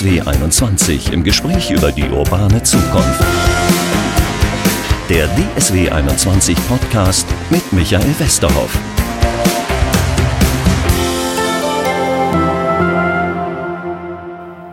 DSW 0.00 0.22
21 0.22 1.12
im 1.12 1.22
Gespräch 1.24 1.70
über 1.70 1.92
die 1.92 2.08
urbane 2.08 2.62
Zukunft. 2.62 3.22
Der 5.10 5.28
DSW 5.28 5.90
21 5.90 6.56
Podcast 6.68 7.28
mit 7.50 7.70
Michael 7.70 8.14
Westerhoff. 8.18 8.78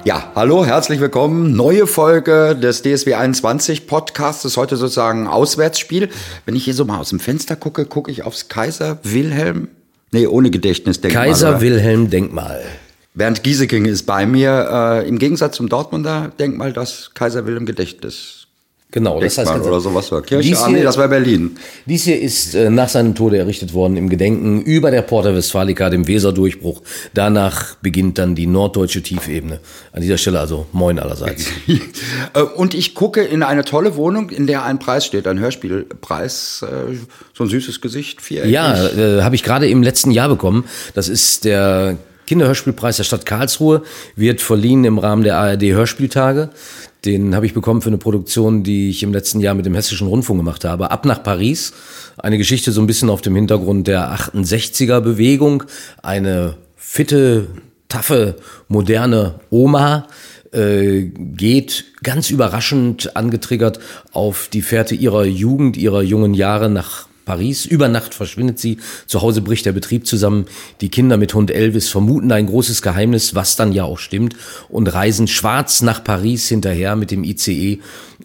Ja, 0.05 0.31
hallo, 0.33 0.65
herzlich 0.65 1.01
willkommen. 1.01 1.57
Neue 1.57 1.87
Folge 1.87 2.55
des 2.55 2.81
DSW 2.83 3.15
21 3.15 3.85
Podcasts. 3.85 4.43
Das 4.43 4.53
ist 4.53 4.57
heute 4.57 4.77
sozusagen 4.77 5.23
ein 5.23 5.27
Auswärtsspiel. 5.27 6.07
Wenn 6.45 6.55
ich 6.55 6.63
hier 6.63 6.73
so 6.73 6.85
mal 6.85 6.99
aus 6.99 7.09
dem 7.09 7.19
Fenster 7.19 7.57
gucke, 7.57 7.83
gucke 7.83 8.11
ich 8.11 8.23
aufs 8.23 8.47
Kaiser 8.47 8.99
Wilhelm. 9.03 9.67
Nee, 10.13 10.25
ohne 10.25 10.51
Gedächtnisdenkmal. 10.51 11.25
Kaiser? 11.25 11.59
Wilhelm 11.59 12.09
Denkmal. 12.09 12.63
Bernd 13.17 13.43
Gieseking 13.43 13.85
ist 13.85 14.03
bei 14.05 14.25
mir. 14.25 15.01
Äh, 15.03 15.07
Im 15.09 15.17
Gegensatz 15.17 15.57
zum 15.57 15.69
Dortmunder 15.69 16.31
Denkmal 16.39 16.71
das 16.71 17.11
Kaiser 17.15 17.45
Wilhelm 17.47 17.65
Gedächtnis. 17.65 18.43
Genau, 18.89 19.19
das 19.19 19.37
heißt 19.37 19.39
Denkmal 19.39 19.55
ganz 19.57 19.67
oder 19.67 19.79
sowas 19.81 20.11
war 20.13 20.21
Kirche. 20.21 20.47
Dies 20.47 20.61
Ah, 20.61 20.69
nee, 20.69 20.75
hier- 20.75 20.85
das 20.85 20.97
war 20.97 21.09
Berlin. 21.09 21.57
Dies 21.87 22.03
hier 22.05 22.21
ist 22.21 22.55
äh, 22.55 22.69
nach 22.69 22.87
seinem 22.87 23.15
Tode 23.15 23.37
errichtet 23.37 23.73
worden 23.73 23.97
im 23.97 24.07
Gedenken 24.07 24.61
über 24.61 24.91
der 24.91 25.01
Porta 25.01 25.33
Westfalica, 25.35 25.89
dem 25.89 26.07
Weserdurchbruch. 26.07 26.81
Danach 27.13 27.75
beginnt 27.81 28.17
dann 28.17 28.33
die 28.35 28.47
norddeutsche 28.47 29.01
Tiefebene. 29.03 29.59
An 29.91 30.01
dieser 30.03 30.17
Stelle 30.17 30.39
also 30.39 30.67
moin 30.71 30.99
allerseits. 30.99 31.47
Äh, 32.33 32.41
Und 32.43 32.73
ich 32.75 32.93
gucke 32.95 33.23
in 33.23 33.43
eine 33.43 33.65
tolle 33.65 33.95
Wohnung, 33.97 34.29
in 34.29 34.47
der 34.47 34.63
ein 34.63 34.79
Preis 34.79 35.05
steht, 35.05 35.27
ein 35.27 35.39
Hörspielpreis. 35.39 36.63
äh, 36.63 36.95
So 37.33 37.43
ein 37.43 37.49
süßes 37.49 37.81
Gesicht, 37.81 38.21
viereckig. 38.21 38.51
Ja, 38.53 38.87
äh, 38.87 39.21
habe 39.23 39.35
ich 39.35 39.43
gerade 39.43 39.67
im 39.67 39.83
letzten 39.83 40.11
Jahr 40.11 40.29
bekommen. 40.29 40.63
Das 40.93 41.09
ist 41.09 41.43
der 41.45 41.97
Kinderhörspielpreis 42.27 42.97
der 42.97 43.05
Stadt 43.05 43.25
Karlsruhe, 43.25 43.81
wird 44.15 44.41
verliehen 44.41 44.83
im 44.83 44.99
Rahmen 44.99 45.23
der 45.23 45.37
ARD 45.37 45.63
Hörspieltage. 45.63 46.49
Den 47.05 47.33
habe 47.33 47.45
ich 47.45 47.53
bekommen 47.53 47.81
für 47.81 47.89
eine 47.89 47.97
Produktion, 47.97 48.63
die 48.63 48.89
ich 48.89 49.01
im 49.01 49.13
letzten 49.13 49.39
Jahr 49.39 49.55
mit 49.55 49.65
dem 49.65 49.73
Hessischen 49.73 50.07
Rundfunk 50.07 50.39
gemacht 50.39 50.65
habe. 50.65 50.91
Ab 50.91 51.05
nach 51.05 51.23
Paris. 51.23 51.73
Eine 52.17 52.37
Geschichte 52.37 52.71
so 52.71 52.81
ein 52.81 52.87
bisschen 52.87 53.09
auf 53.09 53.21
dem 53.21 53.35
Hintergrund 53.35 53.87
der 53.87 54.13
68er 54.13 54.99
Bewegung. 54.99 55.63
Eine 56.03 56.55
fitte, 56.75 57.47
taffe, 57.87 58.35
moderne 58.67 59.35
Oma, 59.49 60.07
äh, 60.51 61.03
geht 61.03 61.85
ganz 62.03 62.29
überraschend 62.29 63.15
angetriggert 63.15 63.79
auf 64.11 64.49
die 64.51 64.61
Fährte 64.61 64.95
ihrer 64.95 65.25
Jugend, 65.25 65.77
ihrer 65.77 66.01
jungen 66.01 66.33
Jahre 66.33 66.69
nach 66.69 67.06
Paris. 67.27 67.65
Über 67.65 67.89
Nacht 67.89 68.13
verschwindet 68.13 68.57
sie. 68.57 68.77
Zu 69.05 69.21
Hause 69.21 69.41
bricht 69.41 69.65
der 69.65 69.73
Betrieb 69.73 70.07
zusammen. 70.07 70.45
Die 70.79 70.89
Kinder 70.89 71.17
mit 71.17 71.33
Hund 71.33 71.51
Elvis 71.51 71.89
vermuten 71.89 72.31
ein 72.31 72.47
großes 72.47 72.81
Geheimnis, 72.81 73.35
was 73.35 73.57
dann 73.57 73.73
ja 73.73 73.83
auch 73.83 73.99
stimmt, 73.99 74.35
und 74.69 74.87
reisen 74.87 75.27
schwarz 75.27 75.81
nach 75.81 76.03
Paris 76.03 76.47
hinterher 76.47 76.95
mit 76.95 77.11
dem 77.11 77.25
ICE. 77.25 77.79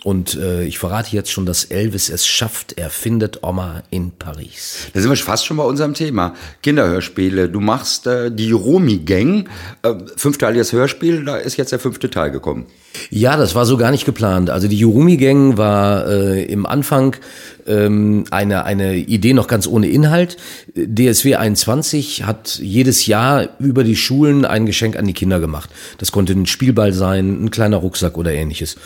Und 0.04 0.36
äh, 0.36 0.64
ich 0.64 0.78
verrate 0.78 1.14
jetzt 1.14 1.30
schon, 1.30 1.46
dass 1.46 1.64
Elvis 1.64 2.08
es 2.08 2.26
schafft. 2.26 2.78
Er 2.78 2.90
findet 2.90 3.42
Oma 3.42 3.82
in 3.90 4.12
Paris. 4.12 4.88
Da 4.94 5.00
sind 5.00 5.10
wir 5.10 5.16
fast 5.16 5.46
schon 5.46 5.56
bei 5.56 5.64
unserem 5.64 5.94
Thema. 5.94 6.34
Kinderhörspiele. 6.62 7.48
Du 7.48 7.60
machst 7.60 8.06
äh, 8.06 8.30
die 8.30 8.52
Romi-Gang. 8.52 9.48
Äh, 9.82 9.94
fünfteiliges 10.16 10.72
Hörspiel, 10.72 11.24
da 11.24 11.36
ist 11.36 11.56
jetzt 11.56 11.72
der 11.72 11.78
fünfte 11.78 12.08
Teil 12.08 12.30
gekommen. 12.30 12.66
Ja, 13.10 13.36
das 13.36 13.54
war 13.54 13.66
so 13.66 13.76
gar 13.76 13.90
nicht 13.90 14.04
geplant. 14.04 14.50
Also 14.50 14.68
die 14.68 14.76
Jurumi 14.76 15.16
Gang 15.16 15.56
war 15.56 16.06
äh, 16.08 16.44
im 16.44 16.66
Anfang 16.66 17.16
ähm, 17.66 18.24
eine, 18.30 18.64
eine 18.64 18.96
Idee 18.96 19.32
noch 19.32 19.46
ganz 19.46 19.66
ohne 19.66 19.88
Inhalt. 19.88 20.36
DSW 20.74 21.36
21 21.36 22.24
hat 22.24 22.58
jedes 22.62 23.06
Jahr 23.06 23.48
über 23.58 23.84
die 23.84 23.96
Schulen 23.96 24.44
ein 24.44 24.66
Geschenk 24.66 24.96
an 24.96 25.06
die 25.06 25.12
Kinder 25.12 25.40
gemacht. 25.40 25.70
Das 25.98 26.12
konnte 26.12 26.32
ein 26.32 26.46
Spielball 26.46 26.92
sein, 26.92 27.44
ein 27.44 27.50
kleiner 27.50 27.78
Rucksack 27.78 28.16
oder 28.16 28.32
ähnliches. 28.32 28.76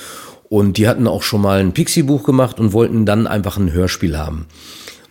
Und 0.49 0.77
die 0.77 0.89
hatten 0.89 1.07
auch 1.07 1.23
schon 1.23 1.41
mal 1.41 1.61
ein 1.61 1.73
Pixie-Buch 1.73 2.25
gemacht 2.25 2.61
und 2.61 2.73
wollten 2.73 3.05
dann 3.05 3.27
einfach 3.27 3.57
ein 3.57 3.73
Hörspiel 3.73 4.17
haben. 4.17 4.47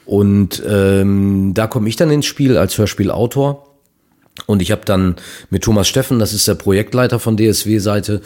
Und 0.05 0.61
ähm, 0.67 1.51
da 1.53 1.67
komme 1.67 1.89
ich 1.89 1.95
dann 1.95 2.11
ins 2.11 2.25
Spiel 2.25 2.57
als 2.57 2.77
Hörspielautor. 2.77 3.65
Und 4.45 4.61
ich 4.61 4.71
habe 4.71 4.83
dann 4.85 5.15
mit 5.49 5.63
Thomas 5.63 5.87
Steffen, 5.87 6.19
das 6.19 6.33
ist 6.33 6.47
der 6.47 6.55
Projektleiter 6.55 7.19
von 7.19 7.37
DSW-Seite, 7.37 8.21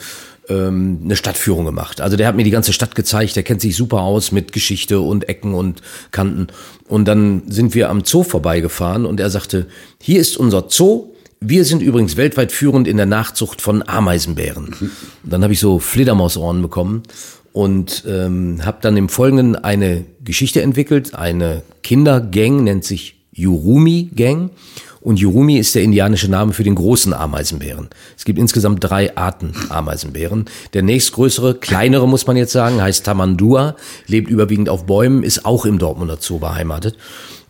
ähm, 0.50 1.00
eine 1.04 1.16
Stadtführung 1.16 1.64
gemacht. 1.64 2.00
Also 2.00 2.16
der 2.16 2.26
hat 2.26 2.36
mir 2.36 2.44
die 2.44 2.50
ganze 2.50 2.72
Stadt 2.72 2.94
gezeigt, 2.94 3.36
der 3.36 3.42
kennt 3.42 3.60
sich 3.60 3.76
super 3.76 4.02
aus 4.02 4.32
mit 4.32 4.52
Geschichte 4.52 5.00
und 5.00 5.28
Ecken 5.28 5.54
und 5.54 5.80
Kanten. 6.10 6.48
Und 6.88 7.06
dann 7.06 7.42
sind 7.46 7.74
wir 7.74 7.88
am 7.88 8.04
Zoo 8.04 8.24
vorbeigefahren 8.24 9.06
und 9.06 9.20
er 9.20 9.30
sagte, 9.30 9.66
hier 10.02 10.20
ist 10.20 10.36
unser 10.36 10.66
Zoo. 10.68 11.14
Wir 11.40 11.64
sind 11.64 11.80
übrigens 11.80 12.18
weltweit 12.18 12.52
führend 12.52 12.86
in 12.86 12.98
der 12.98 13.06
Nachzucht 13.06 13.62
von 13.62 13.82
Ameisenbären. 13.88 14.74
Dann 15.24 15.42
habe 15.42 15.54
ich 15.54 15.60
so 15.60 15.78
Fledermausohren 15.78 16.60
bekommen 16.60 17.02
und 17.52 18.04
ähm, 18.06 18.58
habe 18.62 18.78
dann 18.82 18.96
im 18.98 19.08
Folgenden 19.08 19.56
eine 19.56 20.04
Geschichte 20.22 20.60
entwickelt. 20.60 21.14
Eine 21.14 21.62
Kindergang 21.82 22.62
nennt 22.62 22.84
sich 22.84 23.16
Yurumi 23.32 24.10
Gang. 24.14 24.50
Und 25.00 25.18
Yurumi 25.18 25.58
ist 25.58 25.74
der 25.74 25.82
indianische 25.82 26.30
Name 26.30 26.52
für 26.52 26.62
den 26.62 26.74
großen 26.74 27.14
Ameisenbären. 27.14 27.88
Es 28.18 28.24
gibt 28.24 28.38
insgesamt 28.38 28.84
drei 28.84 29.16
Arten 29.16 29.52
Ameisenbären. 29.70 30.44
Der 30.74 30.82
nächstgrößere, 30.82 31.54
kleinere 31.54 32.06
muss 32.06 32.26
man 32.26 32.36
jetzt 32.36 32.52
sagen, 32.52 32.82
heißt 32.82 33.06
Tamandua, 33.06 33.76
lebt 34.06 34.28
überwiegend 34.28 34.68
auf 34.68 34.84
Bäumen, 34.84 35.22
ist 35.22 35.46
auch 35.46 35.64
im 35.64 35.78
Dortmunder 35.78 36.18
Zoo 36.20 36.38
beheimatet. 36.38 36.98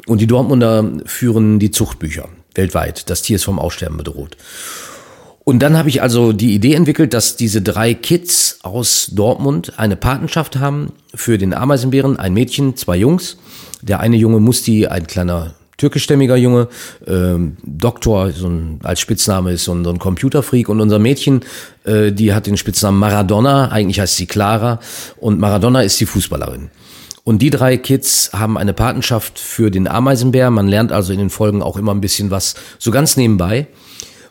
Und 0.07 0.21
die 0.21 0.29
Dortmunder 0.29 0.93
führen 1.07 1.59
die 1.59 1.73
Zuchtbücher 1.73 2.29
weltweit. 2.55 3.11
Das 3.11 3.23
Tier 3.23 3.37
ist 3.37 3.45
vom 3.45 3.59
Aussterben 3.59 3.97
bedroht. 3.97 4.37
Und 5.43 5.61
dann 5.61 5.77
habe 5.77 5.89
ich 5.89 6.03
also 6.03 6.33
die 6.33 6.55
Idee 6.55 6.75
entwickelt, 6.75 7.13
dass 7.15 7.35
diese 7.35 7.63
drei 7.63 7.95
Kids 7.95 8.59
aus 8.63 9.11
Dortmund 9.13 9.79
eine 9.79 9.97
Patenschaft 9.97 10.57
haben 10.57 10.93
für 11.15 11.39
den 11.39 11.55
Ameisenbären. 11.55 12.17
Ein 12.17 12.35
Mädchen, 12.35 12.77
zwei 12.77 12.97
Jungs. 12.97 13.39
Der 13.83 13.99
eine 13.99 14.17
Junge 14.17 14.39
Musti, 14.39 14.87
ein 14.87 15.07
kleiner 15.07 15.55
türkischstämmiger 15.81 16.37
Junge, 16.37 16.69
ähm, 17.07 17.57
Doktor, 17.65 18.31
so 18.33 18.49
ein, 18.49 18.81
als 18.83 19.01
Spitzname 19.01 19.53
ist 19.53 19.65
so 19.65 19.73
ein, 19.73 19.83
so 19.83 19.91
ein 19.91 19.99
Computerfreak. 19.99 20.69
Und 20.69 20.81
unser 20.81 20.99
Mädchen, 20.99 21.41
äh, 21.85 22.13
die 22.13 22.35
hat 22.35 22.47
den 22.47 22.57
Spitznamen 22.57 23.01
Maradona, 23.01 23.71
eigentlich 23.71 23.99
heißt 23.99 24.17
sie 24.17 24.27
Clara. 24.27 24.81
Und 25.19 25.41
Maradona 25.41 25.83
ist 25.83 25.99
die 25.99 26.07
Fußballerin. 26.07 26.71
Und 27.25 27.41
die 27.41 27.51
drei 27.51 27.77
Kids 27.77 28.31
haben 28.33 28.59
eine 28.59 28.75
Patenschaft 28.75 29.39
für 29.39 29.71
den 29.71 29.89
Ameisenbär. 29.89 30.51
Man 30.51 30.69
lernt 30.69 30.93
also 30.93 31.13
in 31.13 31.19
den 31.19 31.31
Folgen 31.31 31.63
auch 31.63 31.77
immer 31.77 31.95
ein 31.95 32.01
bisschen 32.01 32.31
was, 32.31 32.55
so 32.79 32.91
ganz 32.91 33.17
nebenbei. 33.17 33.67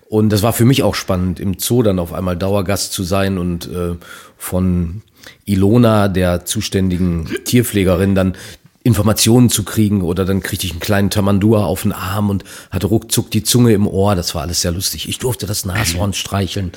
Und 0.08 0.30
das 0.30 0.44
war 0.44 0.54
für 0.54 0.66
mich 0.66 0.84
auch 0.84 0.96
spannend, 0.96 1.40
im 1.40 1.58
Zoo 1.60 1.84
dann 1.84 2.00
auf 2.00 2.14
einmal 2.14 2.36
Dauergast 2.36 2.94
zu 2.94 3.04
sein 3.04 3.38
und 3.38 3.68
äh, 3.68 3.96
von 4.38 5.02
Ilona, 5.46 6.08
der 6.08 6.46
zuständigen 6.46 7.30
Tierpflegerin, 7.46 8.16
dann 8.16 8.36
Informationen 8.82 9.50
zu 9.50 9.64
kriegen 9.64 10.02
oder 10.02 10.24
dann 10.24 10.42
kriegte 10.42 10.66
ich 10.66 10.72
einen 10.72 10.80
kleinen 10.80 11.10
Tamandua 11.10 11.66
auf 11.66 11.82
den 11.82 11.92
Arm 11.92 12.30
und 12.30 12.46
hatte 12.72 12.88
ruckzuck 12.88 13.30
die 13.30 13.44
Zunge 13.44 13.74
im 13.74 13.88
Ohr. 13.88 14.16
Das 14.16 14.36
war 14.36 14.44
alles 14.44 14.62
sehr 14.62 14.72
lustig. 14.72 15.10
Ich 15.10 15.20
durfte 15.20 15.46
das 15.46 15.66
Nashorn 15.66 16.14
streicheln. 16.14 16.72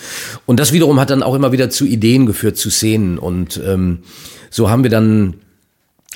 Und 0.45 0.59
das 0.59 0.73
wiederum 0.73 0.99
hat 0.99 1.11
dann 1.11 1.23
auch 1.23 1.35
immer 1.35 1.53
wieder 1.53 1.71
zu 1.71 1.85
Ideen 1.85 2.27
geführt, 2.27 2.57
zu 2.57 2.71
Szenen. 2.71 3.19
Und 3.19 3.61
ähm, 3.65 4.01
so 4.51 4.69
haben 4.69 4.83
wir 4.83 4.91
dann 4.91 5.35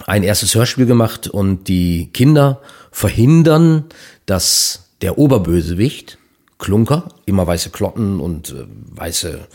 ein 0.07 0.25
erstes 0.25 0.55
Hörspiel 0.55 0.87
gemacht 0.87 1.29
und 1.29 1.69
die 1.69 2.11
Kinder 2.13 2.61
verhindern, 2.91 3.85
dass 4.27 4.91
der 5.03 5.19
Oberbösewicht, 5.19 6.19
Klunker, 6.59 7.09
immer 7.27 7.47
weiße 7.47 7.71
Klotten 7.71 8.19
und 8.19 8.51
äh, 8.51 8.65
weiße 8.95 9.47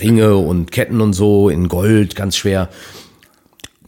Ringe 0.00 0.36
und 0.36 0.70
Ketten 0.70 1.00
und 1.00 1.14
so 1.14 1.48
in 1.48 1.68
Gold, 1.68 2.14
ganz 2.16 2.36
schwer, 2.36 2.68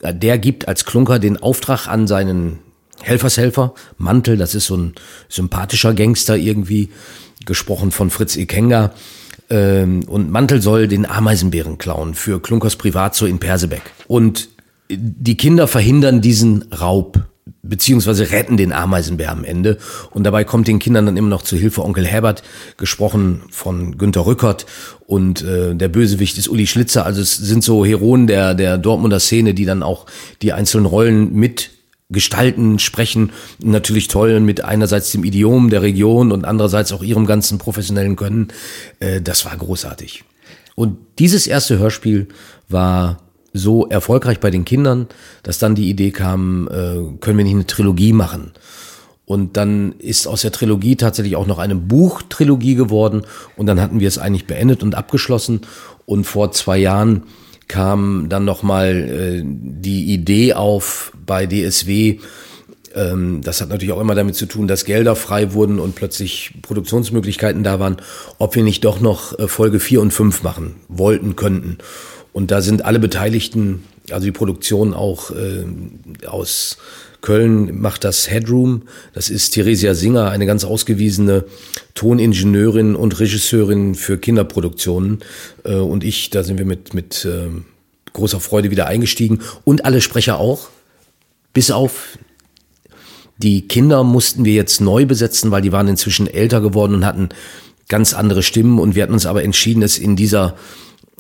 der 0.03 0.39
gibt 0.39 0.69
als 0.69 0.85
Klunker 0.85 1.19
den 1.19 1.37
Auftrag 1.37 1.87
an 1.89 2.07
seinen 2.07 2.59
Helfershelfer, 3.03 3.75
Mantel, 3.99 4.37
das 4.37 4.55
ist 4.55 4.67
so 4.67 4.77
ein 4.77 4.95
sympathischer 5.29 5.95
Gangster 5.95 6.37
irgendwie, 6.37 6.91
gesprochen 7.45 7.93
von 7.93 8.11
Fritz 8.11 8.37
Ikenga, 8.37 8.93
ähm, 9.51 10.05
und 10.09 10.31
Mantel 10.31 10.61
soll 10.61 10.89
den 10.89 11.07
Ameisenbären 11.07 11.79
klauen 11.79 12.15
für 12.15 12.41
Klunkers 12.41 12.77
Privatzoo 12.77 13.27
in 13.27 13.39
Persebeck. 13.39 13.83
Und 14.09 14.49
die 14.91 15.37
Kinder 15.37 15.69
verhindern 15.69 16.21
diesen 16.21 16.73
Raub 16.73 17.27
beziehungsweise 17.69 18.31
retten 18.31 18.57
den 18.57 18.73
Ameisenbär 18.73 19.31
am 19.31 19.45
Ende. 19.45 19.79
Und 20.11 20.25
dabei 20.25 20.45
kommt 20.45 20.69
den 20.69 20.79
Kindern 20.79 21.07
dann 21.07 21.17
immer 21.17 21.29
noch 21.29 21.43
zu 21.43 21.57
Hilfe 21.57 21.85
Onkel 21.85 22.07
Herbert, 22.07 22.43
gesprochen 22.77 23.43
von 23.51 23.99
Günter 23.99 24.27
Rückert. 24.27 24.67
Und 25.07 25.43
äh, 25.43 25.75
der 25.75 25.89
Bösewicht 25.89 26.39
ist 26.39 26.49
Uli 26.49 26.67
Schlitzer. 26.67 27.05
Also 27.05 27.21
es 27.21 27.37
sind 27.37 27.63
so 27.63 27.85
Heroen 27.85 28.27
der, 28.27 28.55
der 28.55 28.79
Dortmunder 28.79 29.21
Szene, 29.21 29.55
die 29.55 29.65
dann 29.65 29.83
auch 29.83 30.07
die 30.43 30.53
einzelnen 30.53 30.87
Rollen 30.87 31.33
mit 31.35 31.71
gestalten, 32.09 32.79
sprechen. 32.79 33.33
Natürlich 33.59 34.09
toll 34.09 34.41
mit 34.41 34.65
einerseits 34.65 35.11
dem 35.11 35.25
Idiom 35.25 35.71
der 35.71 35.83
Region 35.83 36.33
und 36.33 36.45
andererseits 36.45 36.93
auch 36.93 37.03
ihrem 37.03 37.27
ganzen 37.27 37.59
professionellen 37.59 38.17
Können. 38.17 38.49
Äh, 39.01 39.21
das 39.21 39.45
war 39.45 39.57
großartig. 39.57 40.25
Und 40.75 40.99
dieses 41.19 41.47
erste 41.47 41.79
Hörspiel 41.79 42.29
war 42.69 43.19
so 43.57 43.87
erfolgreich 43.87 44.41
bei 44.41 44.51
den 44.51 44.65
Kindern, 44.65 45.07
dass 45.43 45.59
dann 45.59 45.75
die 45.75 45.89
Idee 45.89 46.11
kam, 46.11 46.69
äh, 46.69 47.19
können 47.21 47.39
wir 47.39 47.45
nicht 47.45 47.55
eine 47.55 47.67
Trilogie 47.67 48.13
machen? 48.13 48.53
Und 49.27 49.57
dann 49.57 49.93
ist 49.99 50.29
aus 50.29 50.43
der 50.43 50.53
Trilogie 50.53 50.95
tatsächlich 50.95 51.35
auch 51.35 51.49
noch 51.49 51.59
eine 51.59 51.75
Buchtrilogie 51.75 52.77
geworden. 52.77 53.23
Und 53.57 53.67
dann 53.67 53.81
hatten 53.81 53.99
wir 53.99 54.07
es 54.07 54.19
eigentlich 54.19 54.47
beendet 54.47 54.85
und 54.85 54.95
abgeschlossen. 54.95 55.63
Und 56.07 56.25
vor 56.25 56.53
zwei 56.53 56.79
Jahren 56.79 57.25
kam 57.67 58.29
dann 58.29 58.45
nochmal 58.45 58.95
äh, 58.95 59.43
die 59.45 60.13
Idee 60.15 60.55
auf 60.55 61.13
bei 61.27 61.47
DSW. 61.47 62.21
Ähm, 62.95 63.41
das 63.43 63.61
hat 63.61 63.69
natürlich 63.69 63.93
auch 63.93 64.01
immer 64.01 64.15
damit 64.15 64.37
zu 64.37 64.47
tun, 64.47 64.69
dass 64.69 64.85
Gelder 64.85 65.17
frei 65.17 65.53
wurden 65.53 65.81
und 65.81 65.97
plötzlich 65.97 66.55
Produktionsmöglichkeiten 66.63 67.65
da 67.65 67.81
waren, 67.81 67.97
ob 68.39 68.55
wir 68.55 68.63
nicht 68.63 68.85
doch 68.85 69.01
noch 69.01 69.37
äh, 69.39 69.49
Folge 69.49 69.81
4 69.81 70.01
und 70.01 70.13
5 70.13 70.45
machen 70.45 70.77
wollten, 70.89 71.35
könnten. 71.35 71.79
Und 72.37 72.51
da 72.51 72.61
sind 72.61 72.85
alle 72.85 72.99
Beteiligten, 72.99 73.85
also 74.11 74.27
die 74.27 74.31
Produktion 74.31 74.93
auch 74.93 75.31
äh, 75.31 75.65
aus 76.27 76.77
Köln 77.23 77.81
macht 77.81 78.05
das 78.05 78.29
Headroom. 78.29 78.83
Das 79.15 79.31
ist 79.31 79.53
Theresia 79.53 79.95
Singer, 79.95 80.29
eine 80.29 80.45
ganz 80.45 80.63
ausgewiesene 80.63 81.47
Toningenieurin 81.95 82.95
und 82.95 83.19
Regisseurin 83.19 83.95
für 83.95 84.19
Kinderproduktionen. 84.19 85.21
Äh, 85.65 85.77
und 85.77 86.05
ich, 86.05 86.29
da 86.29 86.43
sind 86.43 86.59
wir 86.59 86.67
mit, 86.67 86.93
mit 86.93 87.25
äh, 87.25 87.49
großer 88.13 88.39
Freude 88.39 88.71
wieder 88.71 88.87
eingestiegen. 88.87 89.41
Und 89.65 89.87
alle 89.87 90.03
Sprecher 90.03 90.39
auch. 90.39 90.69
Bis 91.55 91.71
auf 91.71 92.19
die 93.39 93.67
Kinder 93.67 94.05
mussten 94.05 94.45
wir 94.45 94.53
jetzt 94.53 94.83
neu 94.83 95.07
besetzen, 95.07 95.53
weil 95.53 95.63
die 95.63 95.73
waren 95.73 95.89
inzwischen 95.89 96.27
älter 96.27 96.61
geworden 96.61 96.97
und 96.97 97.07
hatten 97.07 97.31
ganz 97.89 98.13
andere 98.13 98.43
Stimmen. 98.43 98.79
Und 98.79 98.95
wir 98.95 99.05
hatten 99.05 99.15
uns 99.15 99.25
aber 99.25 99.43
entschieden, 99.43 99.83
es 99.83 99.97
in 99.97 100.17
dieser 100.17 100.55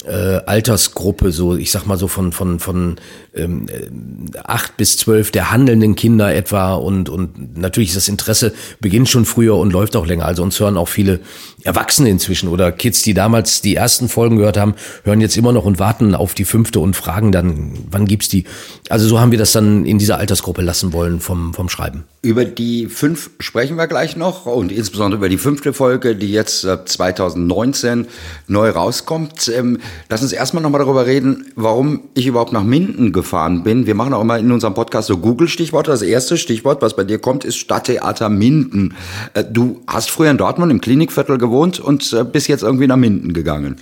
äh, 0.07 0.41
Altersgruppe, 0.47 1.33
so 1.33 1.57
ich 1.57 1.71
sag 1.71 1.87
mal 1.87 1.99
so 1.99 2.09
von 2.09 2.33
von 2.33 2.61
von 2.61 2.97
ähm, 3.35 3.67
äh, 3.69 4.39
acht 4.45 4.77
bis 4.77 4.97
zwölf 4.97 5.31
der 5.31 5.51
handelnden 5.51 5.97
Kinder 5.97 6.35
etwa 6.35 6.75
und 6.75 7.09
und 7.09 7.59
natürlich 7.59 7.91
ist 7.91 7.97
das 7.97 8.09
Interesse 8.09 8.55
beginnt 8.81 9.09
schon 9.09 9.25
früher 9.25 9.57
und 9.57 9.73
läuft 9.73 9.97
auch 9.97 10.07
länger. 10.07 10.27
Also 10.27 10.43
uns 10.43 10.59
hören 10.61 10.77
auch 10.77 10.89
viele 10.89 11.21
Erwachsene 11.67 12.09
inzwischen 12.09 12.49
oder 12.49 12.73
Kids, 12.73 13.03
die 13.03 13.13
damals 13.13 13.61
die 13.61 13.75
ersten 13.75 14.09
Folgen 14.09 14.37
gehört 14.37 14.57
haben, 14.57 14.75
hören 15.05 15.21
jetzt 15.21 15.37
immer 15.37 15.53
noch 15.53 15.65
und 15.65 15.79
warten 15.79 16.15
auf 16.15 16.35
die 16.35 16.45
fünfte 16.45 16.81
und 16.81 16.95
fragen 16.95 17.33
dann, 17.33 17.73
wann 17.91 18.07
gibt's 18.07 18.29
die? 18.29 18.45
Also 18.89 19.09
so 19.09 19.21
haben 19.21 19.33
wir 19.33 19.39
das 19.39 19.53
dann 19.53 19.85
in 19.85 19.99
dieser 19.99 20.19
Altersgruppe 20.19 20.63
lassen 20.63 20.93
wollen 20.93 21.21
vom 21.21 21.53
vom 21.55 21.69
Schreiben. 21.69 22.05
Über 22.23 22.45
die 22.45 22.87
fünf 22.87 23.31
sprechen 23.39 23.77
wir 23.77 23.87
gleich 23.87 24.17
noch 24.17 24.47
und 24.47 24.73
insbesondere 24.73 25.19
über 25.19 25.29
die 25.29 25.39
fünfte 25.39 25.73
Folge, 25.73 26.17
die 26.17 26.31
jetzt 26.33 26.63
2019 26.63 28.07
neu 28.47 28.71
rauskommt. 28.71 29.49
Ähm, 29.49 29.79
lass 30.09 30.23
uns 30.23 30.33
erstmal 30.33 30.63
nochmal 30.63 30.81
darüber 30.81 31.07
reden, 31.07 31.47
warum 31.57 32.03
ich 32.15 32.27
überhaupt 32.27 32.53
nach 32.53 32.65
Minden 32.65 33.13
gefahren 33.13 33.63
bin. 33.63 33.87
Wir 33.87 33.95
machen 33.95 34.13
auch 34.13 34.23
immer 34.23 34.39
in 34.39 34.51
unserem 34.51 34.75
Podcast 34.75 35.09
so 35.09 35.19
Google-Stichworte. 35.19 35.91
Das 35.91 36.03
erste 36.03 36.37
Stichwort, 36.37 36.83
was 36.83 36.97
bei 36.97 37.05
dir 37.05 37.19
kommt, 37.19 37.45
ist 37.45 37.57
Stadttheater 37.57 38.29
Minden. 38.29 38.95
Äh, 39.35 39.45
du 39.45 39.83
hast 39.87 40.11
früher 40.11 40.31
in 40.31 40.39
Dortmund 40.39 40.73
im 40.73 40.81
Klinikviertel 40.81 41.39
gewohnt 41.39 41.56
und 41.81 42.13
äh, 42.13 42.25
bist 42.25 42.49
jetzt 42.49 42.63
irgendwie 42.63 42.87
nach 42.87 42.97
Minden 42.97 43.33
gegangen. 43.33 43.77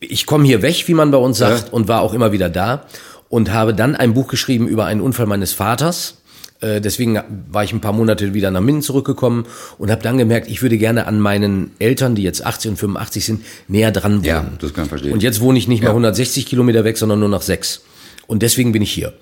Ich 0.00 0.26
komme 0.26 0.44
hier 0.44 0.62
weg, 0.62 0.84
wie 0.86 0.94
man 0.94 1.10
bei 1.10 1.18
uns 1.18 1.38
sagt, 1.38 1.68
ja. 1.68 1.72
und 1.72 1.88
war 1.88 2.00
auch 2.00 2.14
immer 2.14 2.32
wieder 2.32 2.48
da 2.48 2.84
und 3.28 3.52
habe 3.52 3.74
dann 3.74 3.94
ein 3.94 4.14
Buch 4.14 4.28
geschrieben 4.28 4.66
über 4.66 4.86
einen 4.86 5.00
Unfall 5.00 5.26
meines 5.26 5.52
Vaters 5.52 6.14
äh, 6.60 6.80
deswegen 6.80 7.18
war 7.50 7.64
ich 7.64 7.72
ein 7.72 7.80
paar 7.80 7.92
Monate 7.92 8.34
wieder 8.34 8.50
nach 8.50 8.60
Minden 8.60 8.82
zurückgekommen 8.82 9.46
und 9.78 9.90
habe 9.90 10.02
dann 10.02 10.18
gemerkt, 10.18 10.48
ich 10.48 10.62
würde 10.62 10.76
gerne 10.76 11.06
an 11.06 11.18
meinen 11.18 11.70
Eltern, 11.78 12.14
die 12.14 12.22
jetzt 12.22 12.44
80 12.44 12.72
und 12.72 12.76
85 12.76 13.24
sind, 13.24 13.44
näher 13.68 13.92
dran 13.92 14.16
wohnen. 14.16 14.24
Ja, 14.24 14.46
das 14.58 14.74
kann 14.74 14.84
ich 14.84 14.90
verstehen. 14.90 15.12
Und 15.12 15.22
jetzt 15.22 15.40
wohne 15.40 15.58
ich 15.58 15.68
nicht 15.68 15.80
mehr 15.80 15.88
ja. 15.88 15.94
160 15.94 16.46
Kilometer 16.46 16.84
weg, 16.84 16.98
sondern 16.98 17.20
nur 17.20 17.28
noch 17.28 17.42
sechs. 17.42 17.82
Und 18.26 18.42
deswegen 18.42 18.72
bin 18.72 18.82
ich 18.82 18.92
hier. 18.92 19.12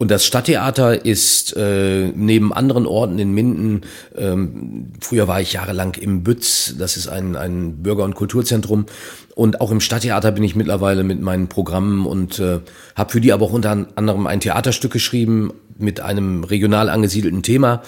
Und 0.00 0.10
das 0.10 0.24
Stadttheater 0.24 1.04
ist 1.04 1.54
äh, 1.58 2.10
neben 2.14 2.54
anderen 2.54 2.86
Orten 2.86 3.18
in 3.18 3.32
Minden, 3.32 3.82
ähm, 4.16 4.92
früher 5.02 5.28
war 5.28 5.42
ich 5.42 5.52
jahrelang 5.52 5.92
im 5.96 6.22
Bütz, 6.22 6.74
das 6.78 6.96
ist 6.96 7.06
ein, 7.06 7.36
ein 7.36 7.82
Bürger- 7.82 8.04
und 8.04 8.14
Kulturzentrum. 8.14 8.86
Und 9.34 9.60
auch 9.60 9.70
im 9.70 9.80
Stadttheater 9.80 10.32
bin 10.32 10.42
ich 10.42 10.56
mittlerweile 10.56 11.04
mit 11.04 11.20
meinen 11.20 11.48
Programmen 11.48 12.06
und 12.06 12.38
äh, 12.38 12.60
habe 12.94 13.12
für 13.12 13.20
die 13.20 13.30
aber 13.30 13.44
auch 13.44 13.52
unter 13.52 13.88
anderem 13.94 14.26
ein 14.26 14.40
Theaterstück 14.40 14.90
geschrieben, 14.90 15.52
mit 15.76 16.00
einem 16.00 16.44
regional 16.44 16.88
angesiedelten 16.88 17.42
Thema, 17.42 17.82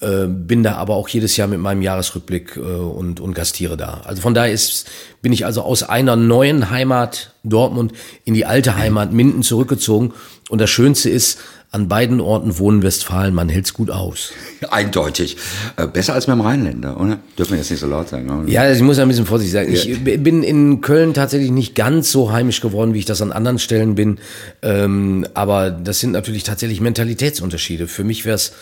äh, 0.00 0.26
bin 0.26 0.62
da 0.62 0.74
aber 0.74 0.94
auch 0.94 1.08
jedes 1.08 1.36
Jahr 1.36 1.48
mit 1.48 1.58
meinem 1.58 1.82
Jahresrückblick 1.82 2.56
äh, 2.56 2.60
und, 2.60 3.20
und 3.20 3.34
gastiere 3.34 3.76
da. 3.76 4.02
Also 4.04 4.22
von 4.22 4.34
daher 4.34 4.52
ist, 4.52 4.88
bin 5.22 5.32
ich 5.32 5.46
also 5.46 5.62
aus 5.62 5.82
einer 5.82 6.16
neuen 6.16 6.70
Heimat 6.70 7.32
Dortmund 7.44 7.92
in 8.24 8.34
die 8.34 8.44
alte 8.44 8.76
Heimat 8.76 9.12
Minden 9.12 9.42
zurückgezogen. 9.42 10.12
Und 10.48 10.60
das 10.60 10.70
Schönste 10.70 11.10
ist, 11.10 11.38
an 11.72 11.88
beiden 11.88 12.20
Orten 12.20 12.58
wohnen 12.58 12.82
Westfalen, 12.82 13.34
man 13.34 13.48
hält's 13.48 13.74
gut 13.74 13.90
aus. 13.90 14.32
Eindeutig. 14.70 15.36
Äh, 15.76 15.86
besser 15.86 16.14
als 16.14 16.26
beim 16.26 16.40
Rheinländer, 16.40 17.00
oder? 17.00 17.18
Dürfen 17.36 17.52
wir 17.52 17.58
jetzt 17.58 17.70
nicht 17.70 17.80
so 17.80 17.86
laut 17.86 18.08
sagen. 18.08 18.30
Oder? 18.30 18.48
Ja, 18.48 18.70
ich 18.70 18.80
muss 18.82 18.98
ein 18.98 19.08
bisschen 19.08 19.26
vorsichtig. 19.26 19.84
Ja. 19.84 19.92
Ich 19.92 20.22
bin 20.22 20.42
in 20.42 20.80
Köln 20.80 21.12
tatsächlich 21.12 21.50
nicht 21.50 21.74
ganz 21.74 22.12
so 22.12 22.32
heimisch 22.32 22.60
geworden, 22.60 22.94
wie 22.94 23.00
ich 23.00 23.04
das 23.04 23.20
an 23.20 23.32
anderen 23.32 23.58
Stellen 23.58 23.94
bin. 23.94 24.18
Ähm, 24.62 25.26
aber 25.34 25.70
das 25.70 26.00
sind 26.00 26.12
natürlich 26.12 26.44
tatsächlich 26.44 26.80
Mentalitätsunterschiede. 26.80 27.88
Für 27.88 28.04
mich 28.04 28.24
wäre 28.24 28.36
es 28.36 28.52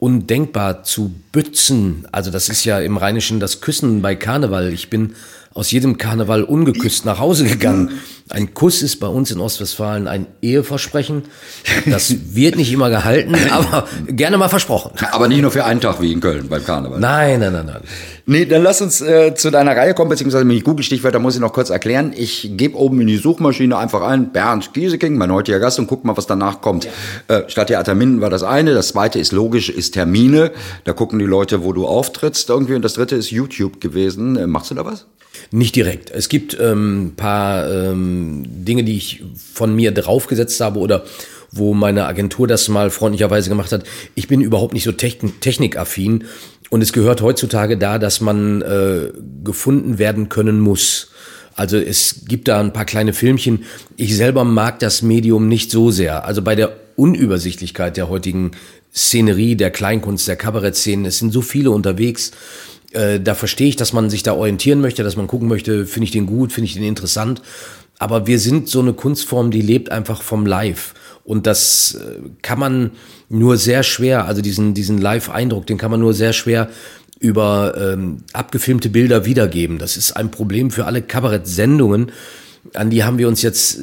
undenkbar 0.00 0.82
zu 0.82 1.14
bützen. 1.30 2.06
Also 2.10 2.30
das 2.30 2.48
ist 2.48 2.64
ja 2.64 2.80
im 2.80 2.96
Rheinischen 2.96 3.38
das 3.38 3.60
Küssen 3.60 4.02
bei 4.02 4.16
Karneval. 4.16 4.72
Ich 4.72 4.90
bin 4.90 5.14
aus 5.52 5.72
jedem 5.72 5.98
Karneval 5.98 6.44
ungeküsst 6.44 7.04
nach 7.04 7.18
Hause 7.18 7.44
gegangen. 7.44 7.90
Ein 8.28 8.54
Kuss 8.54 8.82
ist 8.82 9.00
bei 9.00 9.08
uns 9.08 9.32
in 9.32 9.40
Ostwestfalen 9.40 10.06
ein 10.06 10.28
Eheversprechen. 10.40 11.24
Das 11.86 12.14
wird 12.34 12.54
nicht 12.54 12.72
immer 12.72 12.88
gehalten, 12.88 13.34
aber 13.50 13.88
gerne 14.06 14.38
mal 14.38 14.48
versprochen. 14.48 14.92
Aber 15.10 15.26
nicht 15.26 15.42
nur 15.42 15.50
für 15.50 15.64
einen 15.64 15.80
Tag 15.80 16.00
wie 16.00 16.12
in 16.12 16.20
Köln 16.20 16.48
beim 16.48 16.64
Karneval. 16.64 17.00
Nein, 17.00 17.40
nein, 17.40 17.52
nein, 17.52 17.66
nein. 17.66 17.80
Nee, 18.26 18.44
dann 18.44 18.62
lass 18.62 18.80
uns 18.80 19.00
äh, 19.00 19.34
zu 19.34 19.50
deiner 19.50 19.76
Reihe 19.76 19.92
kommen, 19.94 20.10
beziehungsweise 20.10 20.44
mit 20.44 20.62
Google-Stichwörter 20.62 21.18
muss 21.18 21.34
ich 21.34 21.40
noch 21.40 21.52
kurz 21.52 21.70
erklären. 21.70 22.12
Ich 22.16 22.52
gebe 22.54 22.76
oben 22.76 23.00
in 23.00 23.08
die 23.08 23.16
Suchmaschine 23.16 23.76
einfach 23.76 24.02
ein 24.02 24.30
Bernd 24.30 24.72
Gieseking, 24.72 25.18
mein 25.18 25.32
heutiger 25.32 25.58
Gast, 25.58 25.80
und 25.80 25.88
guck 25.88 26.04
mal, 26.04 26.16
was 26.16 26.28
danach 26.28 26.60
kommt. 26.60 26.86
Ja. 27.28 27.38
Äh, 27.38 27.50
Stadttheater 27.50 27.96
Minden 27.96 28.20
war 28.20 28.30
das 28.30 28.44
eine. 28.44 28.74
Das 28.74 28.88
zweite 28.88 29.18
ist 29.18 29.32
logisch, 29.32 29.68
ist 29.68 29.94
Termine. 29.94 30.52
Da 30.84 30.92
gucken 30.92 31.18
die 31.18 31.24
Leute, 31.24 31.64
wo 31.64 31.72
du 31.72 31.88
auftrittst 31.88 32.48
irgendwie. 32.48 32.74
Und 32.74 32.82
das 32.82 32.94
dritte 32.94 33.16
ist 33.16 33.32
YouTube 33.32 33.80
gewesen. 33.80 34.36
Äh, 34.36 34.46
machst 34.46 34.70
du 34.70 34.76
da 34.76 34.84
was? 34.84 35.06
Nicht 35.50 35.76
direkt. 35.76 36.10
Es 36.10 36.28
gibt 36.28 36.56
ähm, 36.60 37.14
paar 37.16 37.70
ähm, 37.70 38.44
Dinge, 38.46 38.84
die 38.84 38.96
ich 38.96 39.22
von 39.36 39.74
mir 39.74 39.92
draufgesetzt 39.92 40.60
habe 40.60 40.78
oder 40.78 41.04
wo 41.52 41.74
meine 41.74 42.06
Agentur 42.06 42.46
das 42.46 42.68
mal 42.68 42.90
freundlicherweise 42.90 43.48
gemacht 43.48 43.72
hat. 43.72 43.84
Ich 44.14 44.28
bin 44.28 44.40
überhaupt 44.40 44.74
nicht 44.74 44.84
so 44.84 44.92
techn 44.92 45.40
technikaffin 45.40 46.24
und 46.70 46.82
es 46.82 46.92
gehört 46.92 47.22
heutzutage 47.22 47.76
da, 47.76 47.98
dass 47.98 48.20
man 48.20 48.62
äh, 48.62 49.10
gefunden 49.42 49.98
werden 49.98 50.28
können 50.28 50.60
muss. 50.60 51.10
Also 51.56 51.76
es 51.76 52.22
gibt 52.28 52.46
da 52.48 52.60
ein 52.60 52.72
paar 52.72 52.84
kleine 52.84 53.12
Filmchen. 53.12 53.64
Ich 53.96 54.16
selber 54.16 54.44
mag 54.44 54.78
das 54.78 55.02
Medium 55.02 55.48
nicht 55.48 55.70
so 55.70 55.90
sehr. 55.90 56.24
Also 56.24 56.42
bei 56.42 56.54
der 56.54 56.76
Unübersichtlichkeit 56.96 57.96
der 57.96 58.08
heutigen 58.08 58.52
Szenerie, 58.94 59.56
der 59.56 59.70
Kleinkunst, 59.70 60.28
der 60.28 60.36
Kabarettszenen, 60.36 61.06
es 61.06 61.18
sind 61.18 61.32
so 61.32 61.42
viele 61.42 61.70
unterwegs 61.70 62.30
äh, 62.92 63.20
da 63.20 63.34
verstehe 63.34 63.68
ich, 63.68 63.76
dass 63.76 63.92
man 63.92 64.10
sich 64.10 64.22
da 64.22 64.34
orientieren 64.34 64.80
möchte, 64.80 65.02
dass 65.02 65.16
man 65.16 65.26
gucken 65.26 65.48
möchte, 65.48 65.86
finde 65.86 66.04
ich 66.04 66.10
den 66.10 66.26
gut, 66.26 66.52
finde 66.52 66.66
ich 66.66 66.74
den 66.74 66.82
interessant. 66.82 67.42
Aber 67.98 68.26
wir 68.26 68.38
sind 68.38 68.68
so 68.68 68.80
eine 68.80 68.94
Kunstform, 68.94 69.50
die 69.50 69.60
lebt 69.60 69.92
einfach 69.92 70.22
vom 70.22 70.46
Live. 70.46 70.94
Und 71.24 71.46
das 71.46 71.94
äh, 71.94 72.20
kann 72.42 72.58
man 72.58 72.90
nur 73.28 73.56
sehr 73.56 73.82
schwer, 73.82 74.26
also 74.26 74.42
diesen, 74.42 74.74
diesen 74.74 74.98
Live-Eindruck, 74.98 75.66
den 75.66 75.78
kann 75.78 75.90
man 75.90 76.00
nur 76.00 76.14
sehr 76.14 76.32
schwer 76.32 76.68
über 77.20 77.74
ähm, 77.76 78.24
abgefilmte 78.32 78.88
Bilder 78.88 79.26
wiedergeben. 79.26 79.78
Das 79.78 79.96
ist 79.98 80.12
ein 80.12 80.30
Problem 80.30 80.70
für 80.70 80.86
alle 80.86 81.02
Kabarett-Sendungen. 81.02 82.10
An 82.74 82.90
die 82.90 83.04
haben 83.04 83.18
wir 83.18 83.28
uns 83.28 83.42
jetzt 83.42 83.80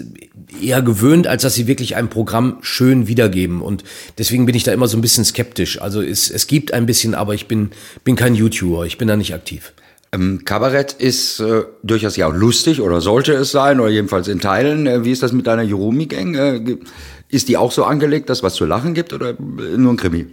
eher 0.62 0.82
gewöhnt, 0.82 1.28
als 1.28 1.42
dass 1.42 1.56
sie 1.56 1.68
wirklich 1.68 1.96
ein 1.96 2.10
Programm 2.10 2.58
schön 2.62 3.08
wiedergeben. 3.08 3.62
Und 3.62 3.84
deswegen 4.18 4.46
bin 4.46 4.56
ich 4.56 4.64
da 4.64 4.72
immer 4.72 4.88
so 4.88 4.98
ein 4.98 5.02
bisschen 5.02 5.26
skeptisch. 5.26 5.82
Also 5.82 6.02
es, 6.02 6.30
es 6.30 6.48
gibt 6.48 6.74
ein 6.74 6.86
bisschen, 6.86 7.16
aber 7.16 7.34
ich 7.34 7.48
bin, 7.48 7.72
bin 8.04 8.16
kein 8.16 8.36
YouTuber, 8.36 8.86
ich 8.86 8.98
bin 8.98 9.08
da 9.08 9.18
nicht 9.18 9.34
aktiv. 9.34 9.74
Ähm, 10.14 10.44
Kabarett 10.46 10.94
ist 10.94 11.40
äh, 11.40 11.64
durchaus 11.84 12.16
ja 12.16 12.28
auch 12.28 12.34
lustig 12.34 12.82
oder 12.82 13.02
sollte 13.02 13.34
es 13.34 13.52
sein 13.52 13.80
oder 13.80 13.90
jedenfalls 13.90 14.28
in 14.28 14.40
Teilen. 14.40 14.88
Äh, 14.88 15.04
wie 15.04 15.12
ist 15.12 15.22
das 15.22 15.34
mit 15.34 15.48
deiner 15.48 15.64
Jerumi-Gang? 15.64 16.36
Äh, 16.36 16.78
ist 17.30 17.50
die 17.50 17.58
auch 17.58 17.74
so 17.74 17.84
angelegt, 17.84 18.30
dass 18.30 18.42
was 18.42 18.54
zu 18.54 18.66
lachen 18.66 18.94
gibt 18.94 19.12
oder 19.12 19.36
nur 19.38 19.94
ein 19.94 19.98
Krimi? 19.98 20.28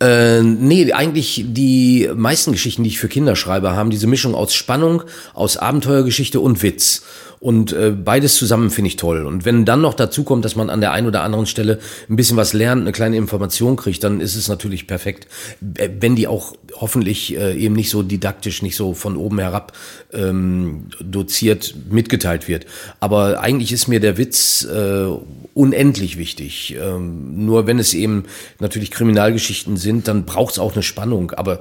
Äh, 0.00 0.42
nee, 0.42 0.92
eigentlich 0.92 1.44
die 1.46 2.10
meisten 2.12 2.50
Geschichten, 2.50 2.82
die 2.82 2.88
ich 2.88 2.98
für 2.98 3.06
Kinder 3.06 3.36
schreibe, 3.36 3.76
haben 3.76 3.90
diese 3.90 4.08
Mischung 4.08 4.34
aus 4.34 4.52
Spannung, 4.52 5.04
aus 5.32 5.56
Abenteuergeschichte 5.56 6.40
und 6.40 6.60
Witz. 6.64 7.04
Und 7.42 7.72
äh, 7.72 7.90
beides 7.90 8.36
zusammen 8.36 8.70
finde 8.70 8.86
ich 8.86 8.94
toll. 8.94 9.26
Und 9.26 9.44
wenn 9.44 9.64
dann 9.64 9.80
noch 9.80 9.94
dazu 9.94 10.22
kommt, 10.22 10.44
dass 10.44 10.54
man 10.54 10.70
an 10.70 10.80
der 10.80 10.92
einen 10.92 11.08
oder 11.08 11.24
anderen 11.24 11.46
Stelle 11.46 11.80
ein 12.08 12.14
bisschen 12.14 12.36
was 12.36 12.52
lernt, 12.52 12.82
eine 12.82 12.92
kleine 12.92 13.16
Information 13.16 13.74
kriegt, 13.74 14.04
dann 14.04 14.20
ist 14.20 14.36
es 14.36 14.46
natürlich 14.46 14.86
perfekt. 14.86 15.26
Wenn 15.60 16.14
die 16.14 16.28
auch 16.28 16.54
hoffentlich 16.76 17.36
äh, 17.36 17.58
eben 17.58 17.74
nicht 17.74 17.90
so 17.90 18.04
didaktisch, 18.04 18.62
nicht 18.62 18.76
so 18.76 18.94
von 18.94 19.16
oben 19.16 19.40
herab 19.40 19.72
ähm, 20.12 20.84
doziert 21.00 21.74
mitgeteilt 21.90 22.46
wird. 22.46 22.66
Aber 23.00 23.40
eigentlich 23.40 23.72
ist 23.72 23.88
mir 23.88 23.98
der 23.98 24.18
Witz 24.18 24.64
äh, 24.64 25.08
unendlich 25.52 26.18
wichtig. 26.18 26.76
Ähm, 26.80 27.44
nur 27.44 27.66
wenn 27.66 27.80
es 27.80 27.92
eben 27.92 28.26
natürlich 28.60 28.92
Kriminalgeschichten 28.92 29.76
sind, 29.76 30.06
dann 30.06 30.26
braucht 30.26 30.52
es 30.52 30.58
auch 30.60 30.74
eine 30.74 30.84
Spannung. 30.84 31.32
Aber 31.32 31.58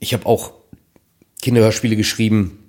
ich 0.00 0.14
habe 0.14 0.24
auch 0.24 0.52
Kinderhörspiele 1.42 1.96
geschrieben, 1.96 2.61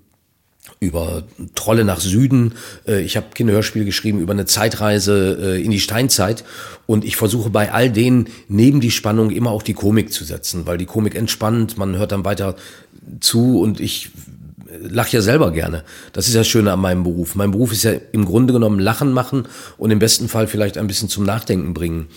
über 0.83 1.23
Trolle 1.55 1.85
nach 1.85 1.99
Süden. 1.99 2.53
Äh, 2.87 3.01
ich 3.01 3.17
habe 3.17 3.27
Kinderhörspiele 3.33 3.85
geschrieben 3.85 4.19
über 4.19 4.33
eine 4.33 4.45
Zeitreise 4.45 5.37
äh, 5.41 5.63
in 5.63 5.71
die 5.71 5.79
Steinzeit. 5.79 6.43
Und 6.85 7.05
ich 7.05 7.15
versuche 7.15 7.49
bei 7.49 7.71
all 7.71 7.89
denen 7.89 8.27
neben 8.47 8.81
die 8.81 8.91
Spannung 8.91 9.31
immer 9.31 9.51
auch 9.51 9.63
die 9.63 9.73
Komik 9.73 10.11
zu 10.11 10.23
setzen, 10.23 10.65
weil 10.65 10.77
die 10.77 10.85
Komik 10.85 11.15
entspannt, 11.15 11.77
man 11.77 11.97
hört 11.97 12.11
dann 12.11 12.25
weiter 12.25 12.55
zu 13.19 13.59
und 13.59 13.79
ich 13.79 14.11
lache 14.81 15.17
ja 15.17 15.21
selber 15.21 15.51
gerne. 15.51 15.83
Das 16.13 16.27
ist 16.27 16.35
das 16.35 16.47
Schöne 16.47 16.71
an 16.71 16.79
meinem 16.79 17.03
Beruf. 17.03 17.35
Mein 17.35 17.51
Beruf 17.51 17.71
ist 17.71 17.83
ja 17.83 17.93
im 18.11 18.25
Grunde 18.25 18.53
genommen 18.53 18.79
Lachen 18.79 19.11
machen 19.11 19.47
und 19.77 19.91
im 19.91 19.99
besten 19.99 20.27
Fall 20.27 20.47
vielleicht 20.47 20.77
ein 20.77 20.87
bisschen 20.87 21.09
zum 21.09 21.25
Nachdenken 21.25 21.73
bringen. 21.73 22.07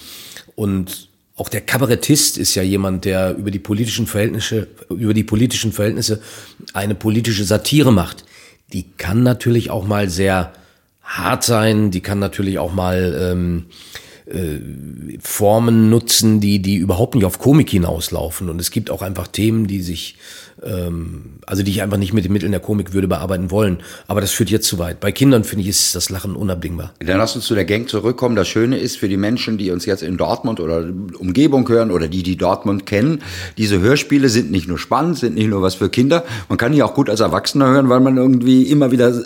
Und 0.55 1.09
auch 1.37 1.49
der 1.49 1.61
Kabarettist 1.61 2.39
ist 2.39 2.55
ja 2.55 2.63
jemand, 2.63 3.05
der 3.05 3.37
über 3.37 3.51
die 3.51 3.59
politischen 3.59 4.07
Verhältnisse, 4.07 4.69
über 4.89 5.13
die 5.13 5.25
politischen 5.25 5.73
Verhältnisse 5.73 6.21
eine 6.73 6.95
politische 6.95 7.45
Satire 7.45 7.93
macht 7.93 8.25
die 8.73 8.91
kann 8.97 9.23
natürlich 9.23 9.71
auch 9.71 9.87
mal 9.87 10.09
sehr 10.09 10.53
hart 11.03 11.45
sein, 11.45 11.91
die 11.91 12.01
kann 12.01 12.19
natürlich 12.19 12.59
auch 12.59 12.73
mal 12.73 13.17
ähm, 13.33 13.67
äh, 14.27 15.19
Formen 15.21 15.89
nutzen, 15.89 16.41
die, 16.41 16.61
die 16.61 16.77
überhaupt 16.77 17.15
nicht 17.15 17.25
auf 17.25 17.39
Komik 17.39 17.71
hinauslaufen. 17.71 18.49
Und 18.49 18.61
es 18.61 18.71
gibt 18.71 18.91
auch 18.91 19.03
einfach 19.03 19.29
Themen, 19.29 19.67
die 19.67 19.83
sich 19.83 20.17
ähm, 20.63 21.39
also 21.47 21.63
die 21.63 21.71
ich 21.71 21.83
einfach 21.83 21.99
nicht 21.99 22.13
mit 22.13 22.25
den 22.25 22.33
Mitteln 22.33 22.53
der 22.53 22.61
Komik 22.61 22.93
würde 22.93 23.09
bearbeiten 23.09 23.51
wollen. 23.51 23.79
Aber 24.07 24.21
das 24.21 24.31
führt 24.31 24.51
jetzt 24.51 24.67
zu 24.67 24.79
weit. 24.79 25.01
Bei 25.01 25.13
Kindern 25.13 25.45
finde 25.45 25.63
ich, 25.63 25.69
ist 25.69 25.95
das 25.95 26.11
Lachen 26.11 26.35
unabdingbar. 26.35 26.93
Dann 26.99 27.19
lass 27.19 27.37
uns 27.37 27.47
zu 27.47 27.55
der 27.55 27.65
Gang 27.65 27.89
zurückkommen. 27.89 28.37
Das 28.37 28.49
Schöne 28.49 28.79
ist 28.79 28.97
für 28.97 29.09
die 29.09 29.17
Menschen, 29.17 29.59
die 29.59 29.71
uns 29.71 29.87
jetzt 29.87 30.03
in 30.03 30.17
Dortmund 30.17 30.61
oder 30.61 30.85
Umgebung 31.19 31.69
hören 31.69 31.91
oder 31.91 32.09
die, 32.09 32.23
die 32.23 32.37
Dortmund 32.37 32.87
kennen, 32.87 33.23
diese 33.59 33.81
Hörspiele 33.81 34.29
sind 34.29 34.51
nicht 34.51 34.69
nur 34.69 34.79
spannend, 34.79 35.19
sind 35.19 35.35
nicht 35.35 35.49
nur 35.49 35.63
was 35.63 35.75
für 35.75 35.89
Kinder. 35.89 36.25
Man 36.49 36.59
kann 36.59 36.73
die 36.73 36.83
auch 36.83 36.95
gut 36.95 37.11
als 37.11 37.21
Erwachsener 37.21 37.67
hören, 37.67 37.89
weil 37.89 38.01
man 38.01 38.17
irgendwie 38.17 38.65
immer 38.65 38.91
wieder 38.91 39.09
äh, 39.09 39.23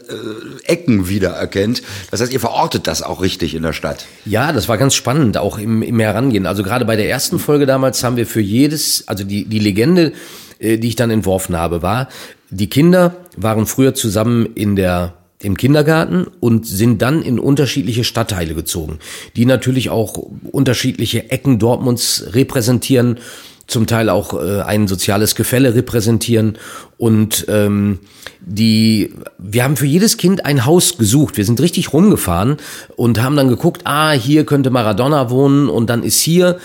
Ecken 0.64 1.08
wiedererkennt. 1.08 1.82
Das 2.10 2.20
heißt, 2.20 2.32
ihr 2.32 2.40
verortet 2.40 2.86
das 2.86 3.02
auch 3.02 3.22
richtig 3.22 3.54
in 3.54 3.62
der 3.62 3.72
Stadt. 3.72 4.06
Ja, 4.24 4.52
das 4.52 4.68
war 4.68 4.78
ganz 4.78 4.94
spannend, 4.94 5.38
auch 5.38 5.58
im, 5.58 5.82
im 5.82 6.00
Herangehen. 6.00 6.46
Also 6.46 6.62
gerade 6.62 6.84
bei 6.84 6.96
der 6.96 7.08
ersten 7.08 7.38
Folge 7.38 7.66
damals 7.66 8.02
haben 8.04 8.16
wir 8.16 8.26
für 8.26 8.40
jedes, 8.40 9.06
also 9.06 9.24
die, 9.24 9.44
die 9.44 9.58
Legende, 9.58 10.12
äh, 10.60 10.78
die 10.78 10.88
ich 10.88 10.96
dann 10.96 11.10
entworfen 11.10 11.56
habe, 11.56 11.82
war, 11.82 12.08
die 12.50 12.68
Kinder 12.68 13.16
waren 13.36 13.66
früher 13.66 13.94
zusammen 13.94 14.46
in 14.54 14.76
der 14.76 15.14
im 15.42 15.56
Kindergarten 15.56 16.26
und 16.40 16.66
sind 16.66 17.00
dann 17.00 17.22
in 17.22 17.38
unterschiedliche 17.38 18.04
Stadtteile 18.04 18.54
gezogen, 18.54 18.98
die 19.36 19.46
natürlich 19.46 19.88
auch 19.88 20.18
unterschiedliche 20.52 21.30
Ecken 21.30 21.58
Dortmunds 21.58 22.26
repräsentieren, 22.32 23.18
zum 23.66 23.86
Teil 23.86 24.08
auch 24.08 24.34
äh, 24.34 24.62
ein 24.62 24.88
soziales 24.88 25.36
Gefälle 25.36 25.74
repräsentieren 25.74 26.58
und 26.98 27.46
ähm, 27.48 28.00
die 28.40 29.14
wir 29.38 29.64
haben 29.64 29.76
für 29.76 29.86
jedes 29.86 30.16
Kind 30.16 30.44
ein 30.44 30.66
Haus 30.66 30.98
gesucht. 30.98 31.36
Wir 31.36 31.44
sind 31.44 31.60
richtig 31.60 31.92
rumgefahren 31.92 32.56
und 32.96 33.22
haben 33.22 33.36
dann 33.36 33.48
geguckt, 33.48 33.82
ah, 33.84 34.10
hier 34.10 34.44
könnte 34.44 34.70
Maradona 34.70 35.30
wohnen 35.30 35.68
und 35.68 35.88
dann 35.88 36.02
ist 36.02 36.20
hier 36.20 36.58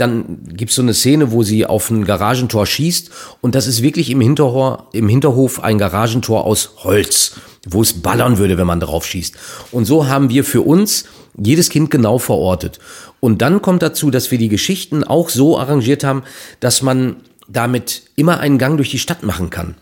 dann 0.00 0.40
gibt's 0.54 0.74
so 0.74 0.82
eine 0.82 0.94
Szene, 0.94 1.32
wo 1.32 1.42
sie 1.42 1.66
auf 1.66 1.90
ein 1.90 2.04
Garagentor 2.04 2.66
schießt 2.66 3.10
und 3.40 3.54
das 3.54 3.66
ist 3.66 3.82
wirklich 3.82 4.10
im, 4.10 4.20
Hinterhof, 4.20 4.84
im 4.92 5.08
Hinterhof 5.08 5.62
ein 5.62 5.78
Garagentor 5.78 6.44
aus 6.44 6.70
Holz, 6.78 7.32
wo 7.68 7.82
es 7.82 7.94
ballern 7.94 8.38
würde, 8.38 8.58
wenn 8.58 8.66
man 8.66 8.80
drauf 8.80 9.06
schießt. 9.06 9.34
Und 9.70 9.84
so 9.84 10.06
haben 10.06 10.30
wir 10.30 10.44
für 10.44 10.62
uns 10.62 11.04
jedes 11.36 11.68
Kind 11.68 11.90
genau 11.90 12.18
verortet. 12.18 12.78
Und 13.20 13.42
dann 13.42 13.62
kommt 13.62 13.82
dazu, 13.82 14.10
dass 14.10 14.30
wir 14.30 14.38
die 14.38 14.48
Geschichten 14.48 15.04
auch 15.04 15.28
so 15.28 15.58
arrangiert 15.58 16.04
haben, 16.04 16.22
dass 16.60 16.82
man 16.82 17.16
damit 17.48 18.02
immer 18.16 18.40
einen 18.40 18.58
Gang 18.58 18.76
durch 18.76 18.90
die 18.90 18.98
Stadt 18.98 19.22
machen 19.22 19.50
kann. 19.50 19.74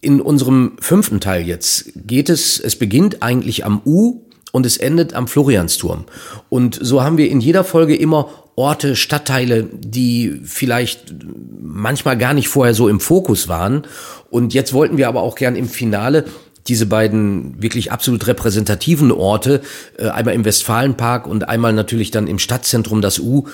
In 0.00 0.20
unserem 0.20 0.76
fünften 0.80 1.20
Teil 1.20 1.46
jetzt 1.46 1.92
geht 1.94 2.28
es, 2.28 2.58
es 2.58 2.76
beginnt 2.76 3.22
eigentlich 3.22 3.64
am 3.64 3.80
U 3.84 4.22
und 4.52 4.66
es 4.66 4.76
endet 4.76 5.14
am 5.14 5.28
Floriansturm. 5.28 6.04
Und 6.48 6.78
so 6.80 7.02
haben 7.02 7.18
wir 7.18 7.30
in 7.30 7.40
jeder 7.40 7.64
Folge 7.64 7.94
immer 7.94 8.28
Orte, 8.60 8.94
Stadtteile, 8.94 9.66
die 9.72 10.42
vielleicht 10.44 11.14
manchmal 11.58 12.18
gar 12.18 12.34
nicht 12.34 12.48
vorher 12.48 12.74
so 12.74 12.88
im 12.88 13.00
Fokus 13.00 13.48
waren. 13.48 13.86
Und 14.28 14.52
jetzt 14.52 14.74
wollten 14.74 14.98
wir 14.98 15.08
aber 15.08 15.22
auch 15.22 15.34
gern 15.34 15.56
im 15.56 15.66
Finale 15.66 16.26
diese 16.68 16.84
beiden 16.84 17.62
wirklich 17.62 17.90
absolut 17.90 18.26
repräsentativen 18.26 19.12
Orte, 19.12 19.62
äh, 19.96 20.08
einmal 20.08 20.34
im 20.34 20.44
Westfalenpark 20.44 21.26
und 21.26 21.48
einmal 21.48 21.72
natürlich 21.72 22.10
dann 22.10 22.26
im 22.26 22.38
Stadtzentrum 22.38 23.00
das 23.00 23.18
U, 23.18 23.48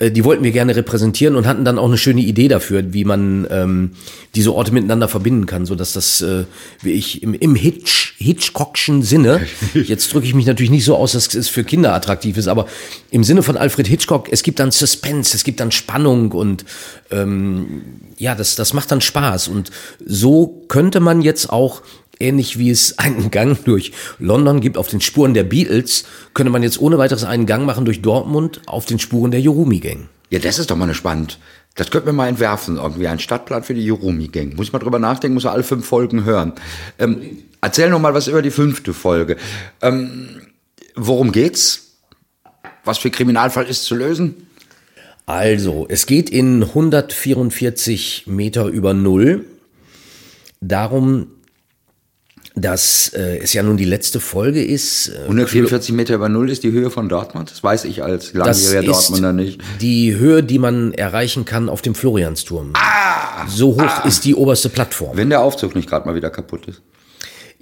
äh, 0.00 0.10
die 0.10 0.24
wollten 0.24 0.42
wir 0.42 0.50
gerne 0.50 0.74
repräsentieren 0.74 1.36
und 1.36 1.46
hatten 1.46 1.64
dann 1.64 1.78
auch 1.78 1.86
eine 1.86 1.98
schöne 1.98 2.22
Idee 2.22 2.48
dafür, 2.48 2.92
wie 2.92 3.04
man 3.04 3.46
ähm, 3.50 3.92
diese 4.34 4.52
Orte 4.52 4.72
miteinander 4.72 5.06
verbinden 5.06 5.46
kann, 5.46 5.66
so 5.66 5.74
dass 5.76 5.92
das, 5.92 6.22
äh, 6.22 6.44
wie 6.82 6.92
ich 6.92 7.22
im, 7.22 7.34
im 7.34 7.54
Hitch, 7.54 8.14
Hitchcockschen 8.18 9.02
Sinne, 9.02 9.46
jetzt 9.74 10.12
drücke 10.12 10.26
ich 10.26 10.34
mich 10.34 10.46
natürlich 10.46 10.70
nicht 10.70 10.84
so 10.84 10.96
aus, 10.96 11.12
dass 11.12 11.34
es 11.34 11.48
für 11.48 11.64
Kinder 11.64 11.94
attraktiv 11.94 12.36
ist, 12.36 12.48
aber 12.48 12.66
im 13.10 13.22
Sinne 13.22 13.42
von 13.42 13.56
Alfred 13.56 13.86
Hitchcock, 13.86 14.28
es 14.32 14.42
gibt 14.42 14.58
dann 14.58 14.70
Suspense, 14.70 15.36
es 15.36 15.44
gibt 15.44 15.60
dann 15.60 15.70
Spannung 15.70 16.32
und 16.32 16.64
ähm, 17.10 17.82
ja, 18.16 18.34
das, 18.34 18.54
das 18.54 18.72
macht 18.72 18.90
dann 18.90 19.00
Spaß. 19.00 19.48
Und 19.48 19.70
so 20.04 20.64
könnte 20.68 21.00
man 21.00 21.22
jetzt 21.22 21.50
auch 21.50 21.82
ähnlich 22.20 22.58
wie 22.58 22.70
es 22.70 22.98
einen 22.98 23.30
Gang 23.30 23.64
durch 23.64 23.92
London 24.18 24.60
gibt 24.60 24.76
auf 24.76 24.88
den 24.88 25.00
Spuren 25.00 25.34
der 25.34 25.44
Beatles, 25.44 26.04
könnte 26.34 26.50
man 26.50 26.62
jetzt 26.62 26.80
ohne 26.80 26.98
weiteres 26.98 27.24
einen 27.24 27.46
Gang 27.46 27.66
machen 27.66 27.84
durch 27.84 28.02
Dortmund 28.02 28.60
auf 28.66 28.86
den 28.86 28.98
Spuren 28.98 29.30
der 29.30 29.40
Jurumi-Gang. 29.40 30.08
Ja, 30.30 30.38
das 30.38 30.58
ist 30.58 30.70
doch 30.70 30.76
mal 30.76 30.84
eine 30.84 30.94
spannend. 30.94 31.38
Das 31.74 31.90
könnten 31.90 32.06
wir 32.06 32.12
mal 32.12 32.28
entwerfen, 32.28 32.76
irgendwie 32.76 33.08
ein 33.08 33.18
Stadtplan 33.18 33.62
für 33.62 33.74
die 33.74 33.84
Jurumi-Gang. 33.84 34.54
Muss 34.54 34.66
ich 34.66 34.72
mal 34.72 34.78
drüber 34.78 34.98
nachdenken, 34.98 35.34
muss 35.34 35.44
man 35.44 35.54
alle 35.54 35.62
fünf 35.62 35.86
Folgen 35.86 36.24
hören. 36.24 36.52
Ähm, 36.98 37.38
erzähl 37.60 37.90
noch 37.90 38.00
mal 38.00 38.14
was 38.14 38.28
über 38.28 38.42
die 38.42 38.50
fünfte 38.50 38.92
Folge. 38.92 39.36
Ähm, 39.80 40.42
worum 40.94 41.32
geht's? 41.32 41.96
Was 42.84 42.98
für 42.98 43.10
Kriminalfall 43.10 43.66
ist 43.66 43.84
zu 43.84 43.94
lösen? 43.94 44.46
Also, 45.26 45.86
es 45.88 46.06
geht 46.06 46.28
in 46.28 46.62
144 46.62 48.24
Meter 48.26 48.66
über 48.66 48.94
Null 48.94 49.44
darum, 50.60 51.28
dass 52.54 53.12
äh, 53.14 53.38
es 53.38 53.52
ja 53.52 53.62
nun 53.62 53.76
die 53.76 53.84
letzte 53.84 54.20
Folge 54.20 54.62
ist. 54.62 55.08
Äh, 55.08 55.22
144 55.24 55.94
Meter 55.94 56.14
über 56.14 56.28
Null 56.28 56.50
ist 56.50 56.62
die 56.62 56.72
Höhe 56.72 56.90
von 56.90 57.08
Dortmund. 57.08 57.50
Das 57.50 57.62
weiß 57.62 57.84
ich 57.84 58.02
als 58.02 58.34
langjähriger 58.34 58.82
Dortmunder 58.82 59.32
nicht. 59.32 59.60
Die 59.80 60.16
Höhe, 60.16 60.42
die 60.42 60.58
man 60.58 60.92
erreichen 60.92 61.44
kann 61.44 61.68
auf 61.68 61.82
dem 61.82 61.94
Floriansturm. 61.94 62.72
Ah, 62.74 63.46
so 63.48 63.74
hoch 63.74 63.82
ah, 63.82 64.04
ist 64.06 64.24
die 64.24 64.34
oberste 64.34 64.68
Plattform. 64.68 65.16
Wenn 65.16 65.30
der 65.30 65.40
Aufzug 65.42 65.74
nicht 65.74 65.88
gerade 65.88 66.06
mal 66.08 66.14
wieder 66.14 66.30
kaputt 66.30 66.66
ist. 66.66 66.82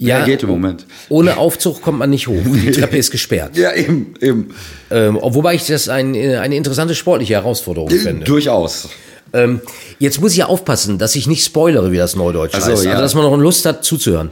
Ja, 0.01 0.23
geht 0.23 0.43
im 0.43 0.49
Moment. 0.49 0.85
Ohne 1.09 1.37
Aufzug 1.37 1.81
kommt 1.81 1.99
man 1.99 2.09
nicht 2.09 2.27
hoch. 2.27 2.41
Die 2.41 2.71
Treppe 2.71 2.95
ist 2.95 3.11
gesperrt. 3.11 3.57
ja, 3.57 3.73
eben, 3.73 4.13
eben. 4.21 4.55
Ähm, 4.89 5.19
wobei 5.21 5.55
ich 5.55 5.67
das 5.67 5.89
ein, 5.89 6.15
eine 6.15 6.55
interessante 6.55 6.95
sportliche 6.95 7.33
Herausforderung 7.33 7.89
finde. 7.89 8.23
Durchaus. 8.23 8.87
Ähm, 9.33 9.59
jetzt 9.99 10.21
muss 10.21 10.31
ich 10.31 10.37
ja 10.37 10.45
aufpassen, 10.45 10.97
dass 10.97 11.15
ich 11.15 11.27
nicht 11.27 11.43
spoilere, 11.43 11.91
wie 11.91 11.97
das 11.97 12.15
Neudeutsch 12.15 12.55
also, 12.55 12.71
heißt. 12.71 12.85
Ja. 12.85 12.91
Also, 12.91 13.01
dass 13.03 13.13
man 13.13 13.23
noch 13.23 13.37
Lust 13.37 13.65
hat 13.65 13.83
zuzuhören. 13.83 14.31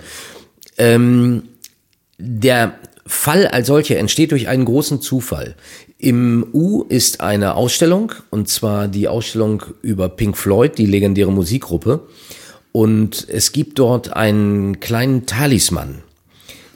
Ähm, 0.78 1.44
der 2.18 2.76
Fall 3.06 3.48
als 3.48 3.68
solcher 3.68 3.98
entsteht 3.98 4.32
durch 4.32 4.48
einen 4.48 4.66
großen 4.66 5.02
Zufall. 5.02 5.56
Im 5.98 6.46
U 6.54 6.84
ist 6.84 7.22
eine 7.22 7.56
Ausstellung, 7.56 8.12
und 8.30 8.50
zwar 8.50 8.88
die 8.88 9.08
Ausstellung 9.08 9.64
über 9.82 10.10
Pink 10.10 10.38
Floyd, 10.38 10.78
die 10.78 10.86
legendäre 10.86 11.32
Musikgruppe. 11.32 12.08
Und 12.72 13.28
es 13.30 13.52
gibt 13.52 13.80
dort 13.80 14.14
einen 14.14 14.80
kleinen 14.80 15.26
Talisman. 15.26 16.04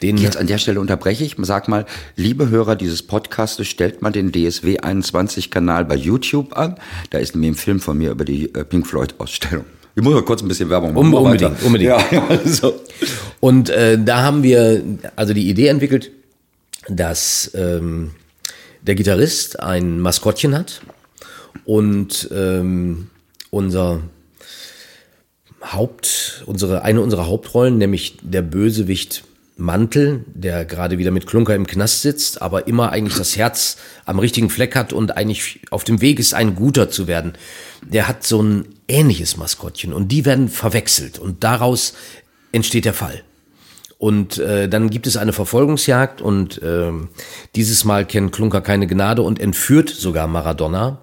Den 0.01 0.17
Jetzt 0.17 0.37
an 0.37 0.47
der 0.47 0.57
Stelle 0.57 0.79
unterbreche 0.79 1.23
ich. 1.23 1.35
Sag 1.39 1.67
mal, 1.67 1.85
liebe 2.15 2.49
Hörer 2.49 2.75
dieses 2.75 3.03
Podcasts, 3.03 3.63
stellt 3.67 4.01
mal 4.01 4.11
den 4.11 4.31
DSW 4.31 4.79
21 4.79 5.51
Kanal 5.51 5.85
bei 5.85 5.95
YouTube 5.95 6.57
an. 6.57 6.75
Da 7.11 7.19
ist 7.19 7.35
nämlich 7.35 7.51
ein 7.51 7.55
Film 7.55 7.79
von 7.79 7.99
mir 7.99 8.09
über 8.09 8.25
die 8.25 8.45
äh, 8.55 8.63
Pink 8.63 8.87
Floyd 8.87 9.13
Ausstellung. 9.19 9.65
Ich 9.95 10.01
muss 10.01 10.13
mal 10.13 10.23
kurz 10.23 10.41
ein 10.41 10.47
bisschen 10.47 10.69
Werbung 10.69 10.93
machen. 10.93 11.07
Um, 11.07 11.13
unbedingt, 11.13 11.61
unbedingt. 11.63 11.89
Ja, 11.89 12.03
ja, 12.11 12.27
also. 12.27 12.79
Und 13.39 13.69
äh, 13.69 13.97
da 14.01 14.21
haben 14.21 14.43
wir 14.43 14.83
also 15.15 15.33
die 15.33 15.49
Idee 15.49 15.67
entwickelt, 15.67 16.11
dass 16.87 17.51
ähm, 17.55 18.11
der 18.81 18.95
Gitarrist 18.95 19.59
ein 19.59 19.99
Maskottchen 19.99 20.55
hat 20.55 20.81
und 21.65 22.29
ähm, 22.33 23.09
unser 23.49 24.01
Haupt, 25.63 26.43
unsere, 26.45 26.83
eine 26.83 27.01
unserer 27.01 27.27
Hauptrollen, 27.27 27.77
nämlich 27.77 28.17
der 28.21 28.41
Bösewicht 28.41 29.23
Mantel, 29.57 30.25
der 30.33 30.65
gerade 30.65 30.97
wieder 30.97 31.11
mit 31.11 31.27
Klunker 31.27 31.55
im 31.55 31.67
Knast 31.67 32.01
sitzt, 32.01 32.41
aber 32.41 32.67
immer 32.67 32.91
eigentlich 32.91 33.17
das 33.17 33.37
Herz 33.37 33.77
am 34.05 34.19
richtigen 34.19 34.49
Fleck 34.49 34.75
hat 34.75 34.93
und 34.93 35.17
eigentlich 35.17 35.61
auf 35.69 35.83
dem 35.83 36.01
Weg 36.01 36.19
ist, 36.19 36.33
ein 36.33 36.55
Guter 36.55 36.89
zu 36.89 37.07
werden. 37.07 37.33
Der 37.81 38.07
hat 38.07 38.23
so 38.23 38.41
ein 38.41 38.65
ähnliches 38.87 39.37
Maskottchen 39.37 39.93
und 39.93 40.09
die 40.11 40.25
werden 40.25 40.49
verwechselt 40.49 41.19
und 41.19 41.43
daraus 41.43 41.93
entsteht 42.51 42.85
der 42.85 42.93
Fall. 42.93 43.23
Und 43.97 44.39
äh, 44.39 44.67
dann 44.67 44.89
gibt 44.89 45.05
es 45.05 45.15
eine 45.15 45.31
Verfolgungsjagd 45.31 46.21
und 46.21 46.59
äh, 46.63 46.91
dieses 47.55 47.85
Mal 47.85 48.05
kennt 48.05 48.31
Klunker 48.31 48.61
keine 48.61 48.87
Gnade 48.87 49.21
und 49.21 49.39
entführt 49.39 49.89
sogar 49.89 50.25
Maradona. 50.25 51.01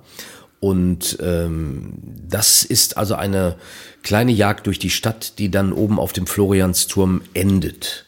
Und 0.59 1.17
ähm, 1.23 1.93
das 2.28 2.64
ist 2.64 2.97
also 2.97 3.14
eine 3.14 3.55
kleine 4.02 4.33
Jagd 4.33 4.67
durch 4.67 4.81
die 4.81 4.90
Stadt, 4.90 5.38
die 5.38 5.49
dann 5.49 5.73
oben 5.73 6.00
auf 6.00 6.12
dem 6.12 6.26
Floriansturm 6.26 7.21
endet. 7.35 8.07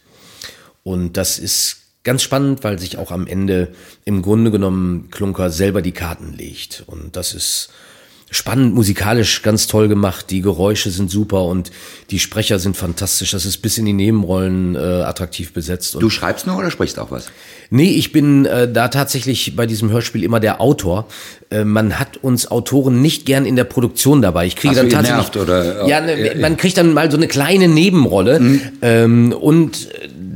Und 0.83 1.17
das 1.17 1.39
ist 1.39 1.77
ganz 2.05 2.23
spannend, 2.23 2.65
weil 2.65 2.79
sich 2.79 2.99
auch 2.99 3.11
am 3.11 3.27
Ende 3.27 3.69
im 4.05 4.23
Grunde 4.23 4.51
genommen 4.51 5.09
Klunker 5.11 5.51
selber 5.51 5.83
die 5.83 5.93
Karten 5.93 6.33
legt. 6.33 6.85
Und 6.87 7.17
das 7.17 7.35
ist 7.35 7.71
spannend, 8.31 8.75
musikalisch 8.75 9.43
ganz 9.43 9.67
toll 9.67 9.89
gemacht. 9.89 10.31
Die 10.31 10.41
Geräusche 10.41 10.91
sind 10.91 11.11
super 11.11 11.45
und 11.45 11.71
die 12.11 12.21
Sprecher 12.21 12.59
sind 12.59 12.77
fantastisch. 12.77 13.33
Das 13.33 13.45
ist 13.45 13.59
bis 13.59 13.77
in 13.77 13.85
die 13.85 13.93
Nebenrollen 13.93 14.77
äh, 14.77 14.79
attraktiv 14.79 15.53
besetzt. 15.53 15.97
Und 15.97 16.01
du 16.01 16.11
schreibst 16.11 16.47
nur 16.47 16.57
oder 16.57 16.71
sprichst 16.71 16.99
auch 16.99 17.11
was? 17.11 17.31
Nee, 17.71 17.91
ich 17.91 18.13
bin 18.13 18.47
äh, 18.47 18.71
da 18.71 18.89
tatsächlich 18.89 19.57
bei 19.57 19.67
diesem 19.67 19.91
Hörspiel 19.91 20.23
immer 20.23 20.41
der 20.41 20.61
Autor. 20.61 21.09
Äh, 21.51 21.65
man 21.65 21.99
hat 21.99 22.19
uns 22.19 22.51
Autoren 22.51 23.03
nicht 23.03 23.27
gern 23.27 23.47
in 23.47 23.57
der 23.57 23.65
Produktion 23.65 24.23
dabei. 24.23 24.47
Ich 24.47 24.57
kriege 24.57 24.77
Hast 24.77 24.83
dann 24.83 24.91
tatsächlich 24.91 25.43
oder 25.43 25.87
ja, 25.87 26.01
ne, 26.01 26.37
man 26.41 26.57
kriegt 26.57 26.77
dann 26.77 26.95
mal 26.95 27.11
so 27.11 27.17
eine 27.17 27.27
kleine 27.27 27.69
Nebenrolle 27.69 28.41
mhm. 28.41 28.63
ähm, 28.83 29.33
und 29.33 29.89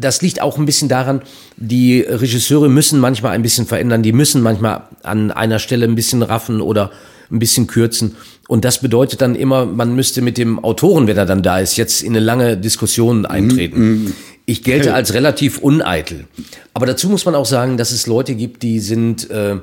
das 0.05 0.23
liegt 0.23 0.41
auch 0.41 0.59
ein 0.59 0.67
bisschen 0.67 0.89
daran, 0.89 1.23
die 1.57 2.01
Regisseure 2.01 2.69
müssen 2.69 3.01
manchmal 3.01 3.33
ein 3.33 3.43
bisschen 3.43 3.67
verändern, 3.67 4.03
die 4.03 4.13
müssen 4.13 4.43
manchmal 4.43 4.83
an 5.03 5.31
einer 5.31 5.59
Stelle 5.59 5.87
ein 5.87 5.95
bisschen 5.95 6.23
raffen 6.23 6.61
oder 6.61 6.91
ein 7.31 7.39
bisschen 7.39 7.67
kürzen. 7.67 8.17
Und 8.47 8.65
das 8.65 8.81
bedeutet 8.81 9.23
dann 9.23 9.35
immer, 9.35 9.65
man 9.65 9.95
müsste 9.95 10.21
mit 10.21 10.37
dem 10.37 10.63
Autoren, 10.63 11.07
wenn 11.07 11.17
er 11.17 11.25
dann 11.25 11.43
da 11.43 11.59
ist, 11.59 11.77
jetzt 11.77 12.03
in 12.03 12.13
eine 12.13 12.25
lange 12.25 12.59
Diskussion 12.59 13.25
eintreten. 13.25 13.81
Mm, 13.81 14.05
mm. 14.05 14.13
Ich 14.47 14.63
gelte 14.63 14.93
als 14.93 15.15
relativ 15.15 15.59
uneitel. 15.59 16.27
Aber 16.75 16.85
dazu 16.85 17.09
muss 17.09 17.25
man 17.25 17.35
auch 17.35 17.47
sagen, 17.47 17.79
dass 17.79 17.93
es 17.93 18.07
Leute 18.07 18.35
gibt, 18.35 18.63
die 18.63 18.81
sind 18.81 19.31
äh, 19.31 19.57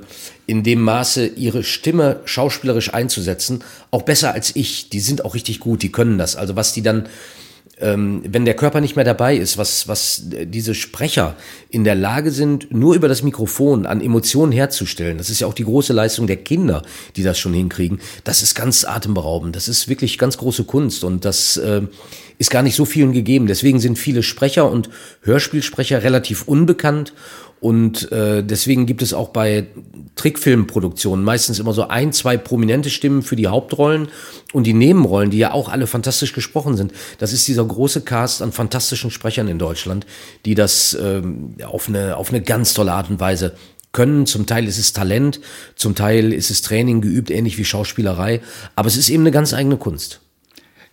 in 0.47 0.63
dem 0.63 0.81
Maße, 0.81 1.27
ihre 1.27 1.63
Stimme 1.63 2.21
schauspielerisch 2.25 2.91
einzusetzen, 2.91 3.63
auch 3.91 4.01
besser 4.01 4.33
als 4.33 4.55
ich. 4.55 4.89
Die 4.89 4.99
sind 4.99 5.23
auch 5.23 5.35
richtig 5.35 5.59
gut, 5.59 5.83
die 5.83 5.91
können 5.91 6.17
das. 6.17 6.35
Also 6.35 6.55
was 6.55 6.73
die 6.73 6.81
dann 6.81 7.07
ähm, 7.81 8.21
wenn 8.27 8.45
der 8.45 8.55
Körper 8.55 8.81
nicht 8.81 8.95
mehr 8.95 9.05
dabei 9.05 9.35
ist, 9.35 9.57
was, 9.57 9.87
was 9.87 10.23
diese 10.25 10.75
Sprecher 10.75 11.35
in 11.69 11.83
der 11.83 11.95
Lage 11.95 12.31
sind, 12.31 12.71
nur 12.71 12.95
über 12.95 13.07
das 13.07 13.23
Mikrofon 13.23 13.85
an 13.85 14.01
Emotionen 14.01 14.51
herzustellen, 14.51 15.17
das 15.17 15.29
ist 15.29 15.41
ja 15.41 15.47
auch 15.47 15.53
die 15.53 15.65
große 15.65 15.93
Leistung 15.93 16.27
der 16.27 16.37
Kinder, 16.37 16.83
die 17.15 17.23
das 17.23 17.39
schon 17.39 17.53
hinkriegen, 17.53 17.99
das 18.23 18.41
ist 18.41 18.55
ganz 18.55 18.85
atemberaubend, 18.85 19.55
das 19.55 19.67
ist 19.67 19.87
wirklich 19.87 20.17
ganz 20.17 20.37
große 20.37 20.63
Kunst 20.63 21.03
und 21.03 21.25
das 21.25 21.57
äh, 21.57 21.81
ist 22.41 22.49
gar 22.49 22.63
nicht 22.63 22.75
so 22.75 22.85
vielen 22.85 23.13
gegeben. 23.13 23.45
Deswegen 23.45 23.79
sind 23.79 23.99
viele 23.99 24.23
Sprecher 24.23 24.69
und 24.69 24.89
Hörspielsprecher 25.21 26.01
relativ 26.01 26.47
unbekannt 26.47 27.13
und 27.59 28.11
äh, 28.11 28.43
deswegen 28.43 28.87
gibt 28.87 29.03
es 29.03 29.13
auch 29.13 29.29
bei 29.29 29.67
Trickfilmproduktionen 30.15 31.23
meistens 31.23 31.59
immer 31.59 31.73
so 31.73 31.87
ein, 31.87 32.11
zwei 32.11 32.35
prominente 32.35 32.89
Stimmen 32.89 33.21
für 33.21 33.35
die 33.35 33.47
Hauptrollen 33.47 34.07
und 34.53 34.65
die 34.65 34.73
Nebenrollen, 34.73 35.29
die 35.29 35.37
ja 35.37 35.53
auch 35.53 35.69
alle 35.69 35.85
fantastisch 35.85 36.33
gesprochen 36.33 36.75
sind. 36.75 36.91
Das 37.19 37.31
ist 37.31 37.47
dieser 37.47 37.63
große 37.63 38.01
Cast 38.01 38.41
an 38.41 38.51
fantastischen 38.51 39.11
Sprechern 39.11 39.47
in 39.47 39.59
Deutschland, 39.59 40.07
die 40.43 40.55
das 40.55 40.97
ähm, 40.99 41.53
auf, 41.63 41.87
eine, 41.87 42.17
auf 42.17 42.29
eine 42.29 42.41
ganz 42.41 42.73
tolle 42.73 42.93
Art 42.93 43.11
und 43.11 43.19
Weise 43.19 43.53
können. 43.91 44.25
Zum 44.25 44.47
Teil 44.47 44.67
ist 44.67 44.79
es 44.79 44.93
Talent, 44.93 45.39
zum 45.75 45.93
Teil 45.93 46.33
ist 46.33 46.49
es 46.49 46.63
Training 46.63 47.01
geübt, 47.01 47.29
ähnlich 47.29 47.59
wie 47.59 47.65
Schauspielerei. 47.65 48.41
Aber 48.75 48.87
es 48.87 48.97
ist 48.97 49.09
eben 49.09 49.21
eine 49.21 49.31
ganz 49.31 49.53
eigene 49.53 49.77
Kunst. 49.77 50.21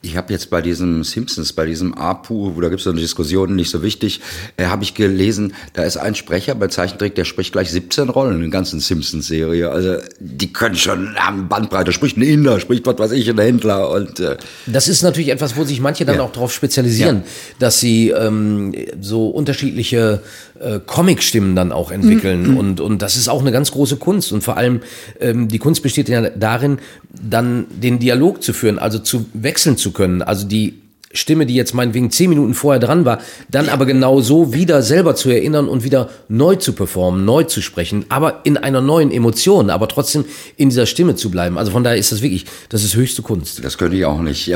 Ich 0.01 0.17
habe 0.17 0.33
jetzt 0.33 0.49
bei 0.49 0.63
diesem 0.63 1.03
Simpsons, 1.03 1.53
bei 1.53 1.67
diesem 1.67 1.93
APU, 1.93 2.55
wo 2.55 2.61
da 2.61 2.69
gibt 2.69 2.79
es 2.79 2.85
so 2.85 2.91
eine 2.91 3.01
Diskussion, 3.01 3.57
nicht 3.57 3.69
so 3.69 3.83
wichtig, 3.83 4.21
äh, 4.57 4.67
habe 4.67 4.85
ich 4.85 4.95
gelesen, 4.95 5.55
da 5.73 5.83
ist 5.83 5.97
ein 5.97 6.15
Sprecher 6.15 6.55
bei 6.55 6.69
Zeichentrick, 6.69 7.17
der 7.17 7.25
spricht 7.25 7.51
gleich 7.51 7.73
17 7.73 8.09
Rollen 8.09 8.37
in 8.37 8.43
der 8.43 8.51
ganzen 8.51 8.79
Simpsons-Serie. 8.79 9.69
Also 9.69 9.97
die 10.21 10.53
können 10.53 10.77
schon 10.77 11.17
am 11.19 11.49
Bandbreite, 11.49 11.93
spricht 11.93 12.17
ein 12.17 12.23
Inder, 12.23 12.61
spricht 12.61 12.87
was 12.87 12.97
weiß 12.97 13.11
ich, 13.11 13.29
ein 13.29 13.41
Händler 13.41 13.91
und 13.91 14.21
äh, 14.21 14.37
Das 14.67 14.87
ist 14.87 15.03
natürlich 15.03 15.31
etwas, 15.31 15.57
wo 15.57 15.65
sich 15.65 15.81
manche 15.81 16.05
dann 16.05 16.17
ja. 16.17 16.23
auch 16.23 16.31
darauf 16.31 16.53
spezialisieren, 16.53 17.17
ja. 17.17 17.23
dass 17.59 17.81
sie 17.81 18.11
ähm, 18.11 18.73
so 19.01 19.27
unterschiedliche 19.31 20.23
äh, 20.61 20.81
Comic-Stimmen 20.85 21.55
dann 21.57 21.73
auch 21.73 21.91
entwickeln. 21.91 22.53
Mhm. 22.53 22.57
Und, 22.57 22.81
und 22.81 23.03
das 23.03 23.17
ist 23.17 23.29
auch 23.29 23.41
eine 23.41 23.53
ganz 23.53 23.73
große 23.73 23.97
Kunst. 23.97 24.33
Und 24.33 24.43
vor 24.43 24.57
allem, 24.57 24.81
ähm, 25.21 25.49
die 25.49 25.59
Kunst 25.59 25.83
besteht 25.83 26.09
ja 26.09 26.31
darin, 26.31 26.79
dann 27.11 27.67
den 27.71 27.99
Dialog 27.99 28.43
zu 28.43 28.53
führen, 28.53 28.79
also 28.79 28.99
zu 28.99 29.27
wechseln 29.35 29.77
zu 29.77 29.93
können. 29.93 30.23
Also 30.23 30.47
die 30.47 30.75
Stimme, 31.13 31.47
die 31.47 31.55
jetzt 31.55 31.75
meinetwegen 31.75 32.11
zehn 32.11 32.29
Minuten 32.29 32.55
vorher 32.55 32.81
dran 32.81 33.05
war, 33.05 33.21
dann 33.51 33.69
aber 33.69 33.87
genau 33.87 34.21
so 34.21 34.53
wieder 34.53 34.83
selber 34.83 35.15
zu 35.15 35.31
erinnern 35.31 35.69
und 35.69 35.83
wieder 35.83 36.11
neu 36.29 36.57
zu 36.57 36.75
performen, 36.75 37.25
neu 37.25 37.45
zu 37.45 37.63
sprechen, 37.63 38.05
aber 38.11 38.41
in 38.45 38.59
einer 38.59 38.81
neuen 38.81 39.11
Emotion, 39.11 39.71
aber 39.71 39.89
trotzdem 39.89 40.27
in 40.57 40.69
dieser 40.69 40.87
Stimme 40.87 41.17
zu 41.17 41.31
bleiben. 41.31 41.57
Also 41.57 41.73
von 41.73 41.83
daher 41.83 41.97
ist 41.99 42.13
das 42.13 42.21
wirklich, 42.21 42.45
das 42.69 42.85
ist 42.85 42.95
höchste 42.95 43.23
Kunst. 43.23 43.65
Das 43.65 43.79
könnte 43.79 43.97
ich 43.97 44.05
auch 44.05 44.21
nicht. 44.21 44.53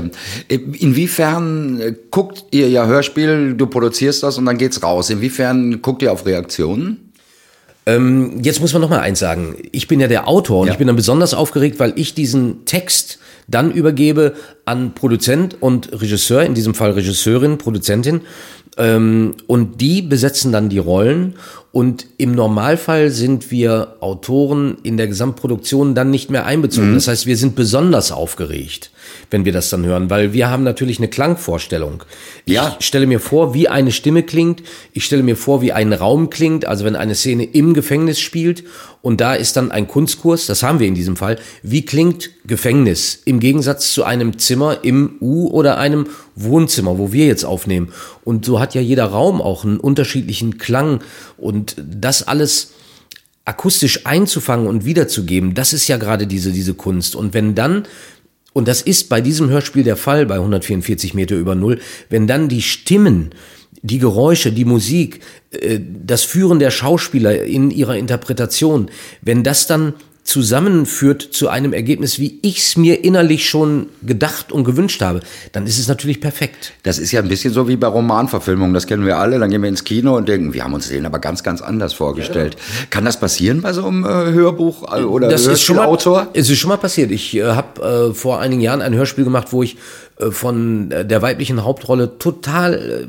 Inwiefern 0.49 1.81
äh, 1.81 1.95
guckt 2.11 2.45
ihr 2.51 2.69
ja 2.69 2.87
Hörspiel, 2.87 3.55
du 3.55 3.67
produzierst 3.67 4.23
das 4.23 4.37
und 4.37 4.45
dann 4.45 4.59
geht's 4.59 4.83
raus. 4.83 5.09
Inwiefern 5.09 5.81
guckt 5.81 6.03
ihr 6.03 6.13
auf 6.13 6.27
Reaktionen? 6.27 7.13
Ähm, 7.85 8.41
jetzt 8.43 8.61
muss 8.61 8.73
man 8.73 8.83
noch 8.83 8.91
mal 8.91 9.01
eins 9.01 9.19
sagen. 9.19 9.57
Ich 9.73 9.89
bin 9.89 9.99
ja 9.99 10.07
der 10.07 10.29
Autor 10.29 10.61
und 10.61 10.67
ja. 10.69 10.73
ich 10.73 10.79
bin 10.79 10.87
dann 10.87 10.97
besonders 10.97 11.35
aufgeregt, 11.35 11.81
weil 11.81 11.95
ich 11.97 12.15
diesen 12.15 12.65
Text 12.65 13.19
dann 13.49 13.73
übergebe 13.73 14.35
an 14.65 14.95
Produzent 14.95 15.61
und 15.61 15.93
Regisseur, 16.01 16.43
in 16.43 16.55
diesem 16.55 16.75
Fall 16.75 16.93
Regisseurin, 16.93 17.59
Produzentin. 17.59 18.23
Ähm, 18.79 19.35
und 19.47 19.81
die 19.81 20.03
besetzen 20.03 20.53
dann 20.53 20.69
die 20.69 20.79
Rollen 20.79 21.35
und 21.73 22.07
im 22.19 22.35
Normalfall 22.35 23.09
sind 23.09 23.51
wir 23.51 23.97
Autoren 24.01 24.77
in 24.83 24.99
der 24.99 25.09
Gesamtproduktion 25.09 25.95
dann 25.95 26.11
nicht 26.11 26.31
mehr 26.31 26.45
einbezogen. 26.45 26.91
Mhm. 26.91 26.95
Das 26.97 27.09
heißt, 27.09 27.25
wir 27.25 27.39
sind 27.39 27.57
besonders 27.57 28.13
aufgeregt, 28.13 28.91
wenn 29.31 29.47
wir 29.47 29.53
das 29.55 29.71
dann 29.71 29.87
hören, 29.87 30.11
weil 30.11 30.35
wir 30.35 30.51
haben 30.51 30.65
natürlich 30.65 30.99
eine 30.99 31.09
Klangvorstellung. 31.09 32.05
Ja. 32.45 32.77
Ich 32.79 32.85
stelle 32.85 33.07
mir 33.07 33.21
vor, 33.21 33.55
wie 33.55 33.69
eine 33.69 33.91
Stimme 33.91 34.23
klingt. 34.23 34.63
Ich 34.93 35.07
stelle 35.07 35.23
mir 35.23 35.35
vor, 35.35 35.63
wie 35.63 35.73
ein 35.73 35.95
Raum 35.95 36.29
klingt. 36.29 36.67
Also 36.67 36.85
wenn 36.85 36.95
eine 36.95 37.15
Szene 37.15 37.45
im 37.45 37.73
Gefängnis 37.73 38.21
spielt 38.21 38.65
und 39.01 39.23
da 39.23 39.33
ist 39.33 39.57
dann 39.57 39.71
ein 39.71 39.89
Kunstkurs, 39.89 40.45
das 40.45 40.63
haben 40.63 40.79
wir 40.79 40.87
in 40.87 40.95
diesem 40.95 41.17
Fall. 41.17 41.39
Wie 41.63 41.87
klingt 41.87 42.31
Gefängnis 42.47 43.23
im 43.25 43.41
Gegensatz 43.41 43.95
zu 43.95 44.05
einem 44.05 44.39
Zimmer 44.39 44.85
im 44.85 45.15
U 45.23 45.49
oder 45.49 45.79
einem 45.79 46.07
Wohnzimmer, 46.35 46.99
wo 46.99 47.13
wir 47.13 47.27
jetzt 47.27 47.45
aufnehmen? 47.45 47.93
Und 48.25 48.45
so 48.45 48.61
hat 48.61 48.75
ja 48.75 48.81
jeder 48.81 49.07
Raum 49.07 49.41
auch 49.41 49.65
einen 49.65 49.79
unterschiedlichen 49.79 50.59
Klang 50.59 51.01
und 51.39 51.62
das 51.77 52.27
alles 52.27 52.73
akustisch 53.45 54.07
einzufangen 54.07 54.67
und 54.67 54.85
wiederzugeben, 54.85 55.55
das 55.55 55.73
ist 55.73 55.89
ja 55.89 55.97
gerade 55.97 56.27
diese, 56.27 56.53
diese 56.53 56.75
Kunst. 56.75 57.17
Und 57.17 57.35
wenn 57.35 57.55
dann, 57.55 57.85
und 58.53 58.69
das 58.69 58.83
ist 58.83 59.09
bei 59.09 59.21
diesem 59.21 59.49
Hörspiel 59.49 59.83
der 59.83 59.97
Fall, 59.97 60.27
bei 60.27 60.37
144 60.37 61.15
Meter 61.15 61.37
über 61.37 61.55
Null, 61.55 61.81
wenn 62.09 62.27
dann 62.27 62.49
die 62.49 62.63
Stimmen, 62.63 63.31
die 63.83 63.99
Geräusche, 63.99 64.53
die 64.53 64.65
Musik, 64.65 65.21
äh, 65.51 65.81
das 66.05 66.23
Führen 66.23 66.59
der 66.59 66.71
Schauspieler 66.71 67.43
in 67.43 67.71
ihrer 67.71 67.97
Interpretation, 67.97 68.91
wenn 69.23 69.43
das 69.43 69.67
dann 69.67 69.95
zusammenführt 70.25 71.23
zu 71.23 71.49
einem 71.49 71.73
Ergebnis, 71.73 72.19
wie 72.19 72.39
ich 72.43 72.59
es 72.59 72.77
mir 72.77 73.05
innerlich 73.05 73.49
schon 73.49 73.87
gedacht 74.03 74.53
und 74.53 74.65
gewünscht 74.65 75.03
habe, 75.03 75.21
dann 75.51 75.67
ist 75.67 75.79
es 75.79 75.89
natürlich 75.89 76.21
perfekt. 76.21 76.73
Das 76.85 76.99
ist 76.99 77.11
ja 77.11 77.21
ein 77.21 77.29
bisschen 77.29 77.53
so 77.53 77.67
wie 77.67 77.77
bei 77.77 77.89
Romanverfilmungen, 77.89 78.73
das 78.73 78.87
kennen 78.87 79.05
wir 79.05 79.19
alle. 79.19 79.39
Dann 79.39 79.51
gehen 79.51 79.63
wir 79.63 79.69
ins 79.69 79.85
Kino 79.85 80.17
und 80.17 80.29
denken, 80.29 80.55
wir 80.55 80.63
haben 80.63 80.75
uns 80.75 80.89
den 80.89 81.07
aber 81.07 81.19
ganz, 81.19 81.43
ganz 81.43 81.61
anders 81.61 81.93
vorgestellt. 81.93 82.55
Ja. 82.55 82.87
Kann 82.91 83.05
das 83.05 83.19
passieren 83.19 83.63
bei 83.63 83.73
so 83.73 83.85
einem 83.87 84.05
äh, 84.05 84.33
Hörbuch 84.33 84.97
äh, 84.97 85.03
oder 85.03 85.29
das 85.29 85.47
ist 85.47 85.63
schon 85.63 85.77
mal? 85.77 85.93
Es 86.35 86.49
ist 86.49 86.59
schon 86.59 86.69
mal 86.69 86.77
passiert. 86.77 87.11
Ich 87.11 87.37
äh, 87.37 87.43
habe 87.43 88.11
äh, 88.13 88.15
vor 88.15 88.41
einigen 88.41 88.63
Jahren 88.63 88.81
ein 88.81 88.95
Hörspiel 88.95 89.25
gemacht, 89.25 89.49
wo 89.51 89.63
ich 89.63 89.77
von 90.19 90.91
der 90.91 91.23
weiblichen 91.23 91.65
Hauptrolle 91.65 92.19
total 92.19 92.75
äh, 92.75 93.07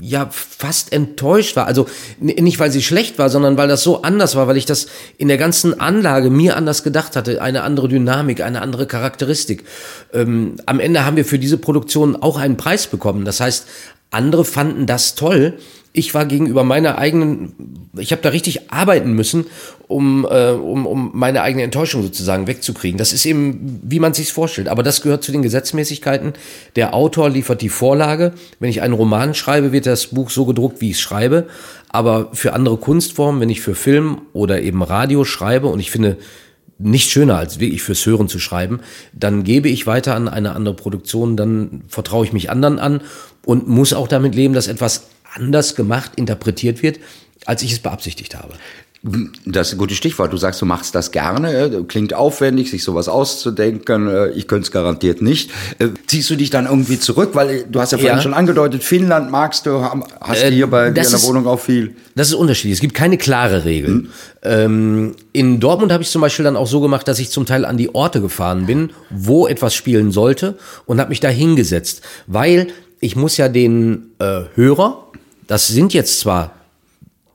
ja 0.00 0.28
fast 0.30 0.92
enttäuscht 0.92 1.56
war. 1.56 1.66
Also 1.66 1.86
nicht, 2.20 2.58
weil 2.58 2.70
sie 2.70 2.82
schlecht 2.82 3.18
war, 3.18 3.28
sondern 3.28 3.56
weil 3.56 3.68
das 3.68 3.82
so 3.82 4.02
anders 4.02 4.36
war, 4.36 4.46
weil 4.46 4.56
ich 4.56 4.66
das 4.66 4.86
in 5.16 5.28
der 5.28 5.38
ganzen 5.38 5.80
Anlage 5.80 6.30
mir 6.30 6.56
anders 6.56 6.82
gedacht 6.82 7.16
hatte. 7.16 7.42
Eine 7.42 7.62
andere 7.62 7.88
Dynamik, 7.88 8.40
eine 8.40 8.62
andere 8.62 8.86
Charakteristik. 8.86 9.64
Ähm, 10.12 10.56
am 10.66 10.80
Ende 10.80 11.04
haben 11.04 11.16
wir 11.16 11.24
für 11.24 11.38
diese 11.38 11.58
Produktion 11.58 12.16
auch 12.16 12.38
einen 12.38 12.56
Preis 12.56 12.86
bekommen. 12.86 13.24
Das 13.24 13.40
heißt, 13.40 13.66
andere 14.10 14.44
fanden 14.44 14.86
das 14.86 15.14
toll. 15.14 15.58
Ich 15.98 16.14
war 16.14 16.24
gegenüber 16.24 16.64
meiner 16.64 16.96
eigenen, 16.98 17.90
ich 17.98 18.12
habe 18.12 18.22
da 18.22 18.28
richtig 18.28 18.70
arbeiten 18.70 19.12
müssen, 19.12 19.46
um, 19.88 20.26
äh, 20.30 20.52
um, 20.52 20.86
um 20.86 21.10
meine 21.12 21.42
eigene 21.42 21.64
Enttäuschung 21.64 22.02
sozusagen 22.02 22.46
wegzukriegen. 22.46 22.98
Das 22.98 23.12
ist 23.12 23.26
eben, 23.26 23.80
wie 23.82 23.98
man 23.98 24.14
sich 24.14 24.32
vorstellt. 24.32 24.68
Aber 24.68 24.82
das 24.82 25.02
gehört 25.02 25.24
zu 25.24 25.32
den 25.32 25.42
Gesetzmäßigkeiten. 25.42 26.34
Der 26.76 26.94
Autor 26.94 27.30
liefert 27.30 27.60
die 27.60 27.68
Vorlage. 27.68 28.32
Wenn 28.60 28.70
ich 28.70 28.80
einen 28.82 28.94
Roman 28.94 29.34
schreibe, 29.34 29.72
wird 29.72 29.86
das 29.86 30.08
Buch 30.08 30.30
so 30.30 30.44
gedruckt, 30.46 30.80
wie 30.80 30.90
ich 30.90 30.96
es 30.96 31.00
schreibe. 31.00 31.48
Aber 31.88 32.28
für 32.32 32.52
andere 32.52 32.76
Kunstformen, 32.76 33.40
wenn 33.40 33.50
ich 33.50 33.60
für 33.60 33.74
Film 33.74 34.20
oder 34.32 34.62
eben 34.62 34.82
Radio 34.82 35.24
schreibe, 35.24 35.68
und 35.68 35.80
ich 35.80 35.90
finde, 35.90 36.18
nicht 36.78 37.10
schöner 37.10 37.36
als 37.36 37.58
wirklich 37.58 37.82
fürs 37.82 38.06
Hören 38.06 38.28
zu 38.28 38.38
schreiben, 38.38 38.80
dann 39.12 39.42
gebe 39.42 39.68
ich 39.68 39.86
weiter 39.86 40.14
an 40.14 40.28
eine 40.28 40.54
andere 40.54 40.74
Produktion, 40.74 41.36
dann 41.36 41.82
vertraue 41.88 42.24
ich 42.24 42.32
mich 42.32 42.50
anderen 42.50 42.78
an 42.78 43.00
und 43.44 43.68
muss 43.68 43.92
auch 43.92 44.08
damit 44.08 44.34
leben, 44.34 44.54
dass 44.54 44.68
etwas 44.68 45.08
anders 45.34 45.74
gemacht, 45.74 46.12
interpretiert 46.16 46.82
wird, 46.82 46.98
als 47.44 47.62
ich 47.62 47.72
es 47.72 47.80
beabsichtigt 47.80 48.34
habe. 48.34 48.54
Das 49.46 49.68
ist 49.68 49.74
ein 49.74 49.78
gutes 49.78 49.96
Stichwort. 49.96 50.32
Du 50.32 50.36
sagst, 50.36 50.60
du 50.60 50.66
machst 50.66 50.92
das 50.96 51.12
gerne. 51.12 51.52
Äh, 51.52 51.84
klingt 51.86 52.14
aufwendig, 52.14 52.68
sich 52.68 52.82
sowas 52.82 53.08
auszudenken. 53.08 54.08
Äh, 54.08 54.30
ich 54.30 54.48
könnte 54.48 54.64
es 54.64 54.72
garantiert 54.72 55.22
nicht. 55.22 55.52
Äh, 55.78 55.90
ziehst 56.08 56.28
du 56.30 56.34
dich 56.34 56.50
dann 56.50 56.66
irgendwie 56.66 56.98
zurück? 56.98 57.30
Weil 57.34 57.64
du 57.70 57.80
hast 57.80 57.92
ja 57.92 57.98
vorhin 57.98 58.16
ja. 58.16 58.22
schon 58.22 58.34
angedeutet, 58.34 58.82
Finnland 58.82 59.30
magst 59.30 59.66
du, 59.66 59.84
hast 60.20 60.42
du 60.42 60.48
hier 60.48 60.66
bei 60.66 60.90
dir 60.90 61.04
in 61.04 61.10
der 61.10 61.22
Wohnung 61.22 61.46
auch 61.46 61.60
viel. 61.60 61.94
Das 62.16 62.26
ist 62.26 62.34
unterschiedlich. 62.34 62.74
Es 62.74 62.80
gibt 62.80 62.94
keine 62.94 63.18
klare 63.18 63.64
Regel. 63.64 63.88
Hm. 63.88 64.08
Ähm, 64.42 65.16
in 65.32 65.60
Dortmund 65.60 65.92
habe 65.92 66.02
ich 66.02 66.10
zum 66.10 66.20
Beispiel 66.20 66.44
dann 66.44 66.56
auch 66.56 66.66
so 66.66 66.80
gemacht, 66.80 67.06
dass 67.06 67.20
ich 67.20 67.30
zum 67.30 67.46
Teil 67.46 67.64
an 67.64 67.76
die 67.76 67.94
Orte 67.94 68.20
gefahren 68.20 68.66
bin, 68.66 68.90
wo 69.10 69.46
etwas 69.46 69.76
spielen 69.76 70.10
sollte 70.10 70.58
und 70.86 70.98
habe 70.98 71.10
mich 71.10 71.20
da 71.20 71.28
hingesetzt. 71.28 72.02
Weil 72.26 72.66
ich 72.98 73.14
muss 73.14 73.36
ja 73.36 73.48
den 73.48 74.10
äh, 74.18 74.40
Hörer, 74.56 75.04
das 75.48 75.66
sind 75.66 75.92
jetzt 75.92 76.20
zwar 76.20 76.52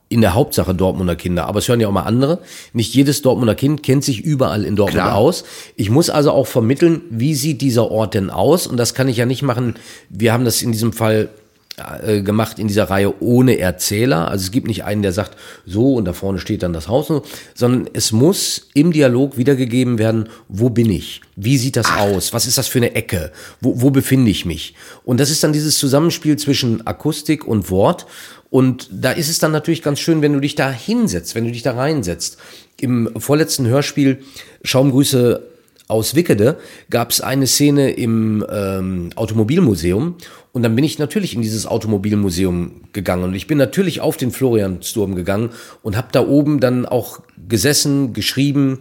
in 0.08 0.22
der 0.22 0.36
Hauptsache 0.36 0.76
Dortmunder 0.76 1.16
Kinder, 1.16 1.48
aber 1.48 1.58
es 1.60 1.68
hören 1.68 1.82
ja 1.82 1.88
auch 1.88 1.92
mal 1.92 2.04
andere. 2.04 2.40
Nicht 2.72 2.94
jedes 2.94 3.24
Dortmunder 3.24 3.56
Kind 3.56 3.82
kennt 3.82 4.04
sich 4.04 4.22
überall 4.22 4.64
in 4.64 4.76
Dortmund 4.76 5.04
Klar. 5.04 5.16
aus. 5.16 5.44
Ich 5.76 5.90
muss 5.90 6.12
also 6.12 6.32
auch 6.32 6.46
vermitteln, 6.46 7.02
wie 7.10 7.34
sieht 7.34 7.62
dieser 7.62 7.90
Ort 7.90 8.14
denn 8.14 8.30
aus? 8.30 8.68
Und 8.68 8.78
das 8.78 8.94
kann 8.94 9.10
ich 9.10 9.18
ja 9.18 9.26
nicht 9.26 9.42
machen. 9.42 9.76
Wir 10.10 10.32
haben 10.32 10.46
das 10.46 10.62
in 10.62 10.72
diesem 10.72 10.94
Fall 10.94 11.30
äh, 11.78 12.22
gemacht 12.22 12.60
in 12.60 12.68
dieser 12.68 12.92
Reihe 12.92 13.20
ohne 13.20 13.58
Erzähler. 13.58 14.28
Also 14.30 14.44
es 14.44 14.52
gibt 14.52 14.68
nicht 14.68 14.84
einen, 14.84 15.02
der 15.02 15.12
sagt, 15.12 15.36
so 15.66 15.96
und 15.96 16.06
da 16.06 16.14
vorne 16.14 16.38
steht 16.38 16.62
dann 16.62 16.72
das 16.72 16.88
Haus, 16.88 17.12
sondern 17.56 17.90
es 17.94 18.12
muss 18.12 18.70
im 18.76 18.92
Dialog 18.92 19.38
wiedergegeben 19.38 19.98
werden, 19.98 20.30
wo 20.50 20.70
bin 20.70 20.92
ich? 20.92 21.22
Wie 21.36 21.58
sieht 21.58 21.76
das 21.76 21.88
Ach. 21.90 22.02
aus? 22.02 22.32
Was 22.32 22.46
ist 22.46 22.60
das 22.60 22.68
für 22.68 22.78
eine 22.78 22.94
Ecke? 22.94 23.32
Wo, 23.60 23.82
wo 23.82 23.90
befinde 23.90 24.30
ich 24.30 24.46
mich? 24.46 24.76
Und 25.04 25.20
das 25.20 25.32
ist 25.32 25.44
dann 25.44 25.52
dieses 25.52 25.80
Zusammenspiel 25.80 26.38
zwischen 26.38 26.86
Akustik 26.86 27.48
und 27.48 27.72
Wort. 27.72 28.06
Und 28.52 28.88
da 28.92 29.12
ist 29.12 29.30
es 29.30 29.40
dann 29.40 29.52
natürlich 29.52 29.82
ganz 29.82 30.00
schön, 30.00 30.22
wenn 30.22 30.34
du 30.34 30.40
dich 30.40 30.54
da 30.54 30.72
hinsetzt, 30.72 31.34
wenn 31.34 31.46
du 31.46 31.52
dich 31.52 31.64
da 31.64 31.74
reinsetzt. 31.74 32.38
Im 32.80 33.10
vorletzten 33.18 33.66
Hörspiel 33.66 34.20
Schaumgrüße 34.64 35.42
aus 35.88 36.16
Wickede 36.16 36.58
gab 36.90 37.12
es 37.12 37.22
eine 37.22 37.48
Szene 37.48 37.92
im 37.92 38.46
ähm, 38.50 39.10
Automobilmuseum 39.16 40.16
und 40.54 40.62
dann 40.62 40.76
bin 40.76 40.86
ich 40.86 41.00
natürlich 41.00 41.34
in 41.34 41.42
dieses 41.42 41.66
Automobilmuseum 41.66 42.84
gegangen 42.94 43.24
und 43.24 43.34
ich 43.34 43.48
bin 43.48 43.58
natürlich 43.58 44.02
auf 44.02 44.18
den 44.18 44.32
Floriansturm 44.32 45.16
gegangen 45.16 45.50
und 45.82 45.98
habe 45.98 46.10
da 46.12 46.26
oben 46.26 46.60
dann 46.60 46.86
auch 46.86 47.22
gesessen, 47.50 48.14
geschrieben 48.14 48.80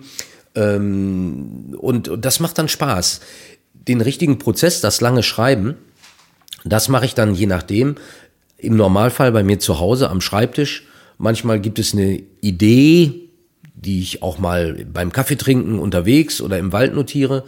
ähm, 0.54 1.74
und, 1.78 2.08
und 2.08 2.24
das 2.24 2.40
macht 2.40 2.58
dann 2.58 2.68
Spaß. 2.68 3.20
Den 3.72 4.02
richtigen 4.02 4.38
Prozess, 4.38 4.82
das 4.82 5.00
lange 5.00 5.22
Schreiben, 5.22 5.76
das 6.64 6.88
mache 6.88 7.06
ich 7.06 7.14
dann 7.14 7.34
je 7.34 7.46
nachdem, 7.46 7.96
im 8.58 8.76
Normalfall 8.76 9.32
bei 9.32 9.42
mir 9.42 9.58
zu 9.58 9.80
Hause 9.80 10.10
am 10.10 10.20
Schreibtisch. 10.20 10.86
Manchmal 11.16 11.58
gibt 11.58 11.78
es 11.78 11.94
eine 11.94 12.22
Idee, 12.42 13.30
die 13.74 14.00
ich 14.00 14.22
auch 14.22 14.38
mal 14.38 14.84
beim 14.92 15.10
Kaffeetrinken 15.10 15.78
unterwegs 15.78 16.42
oder 16.42 16.58
im 16.58 16.72
Wald 16.72 16.94
notiere. 16.94 17.44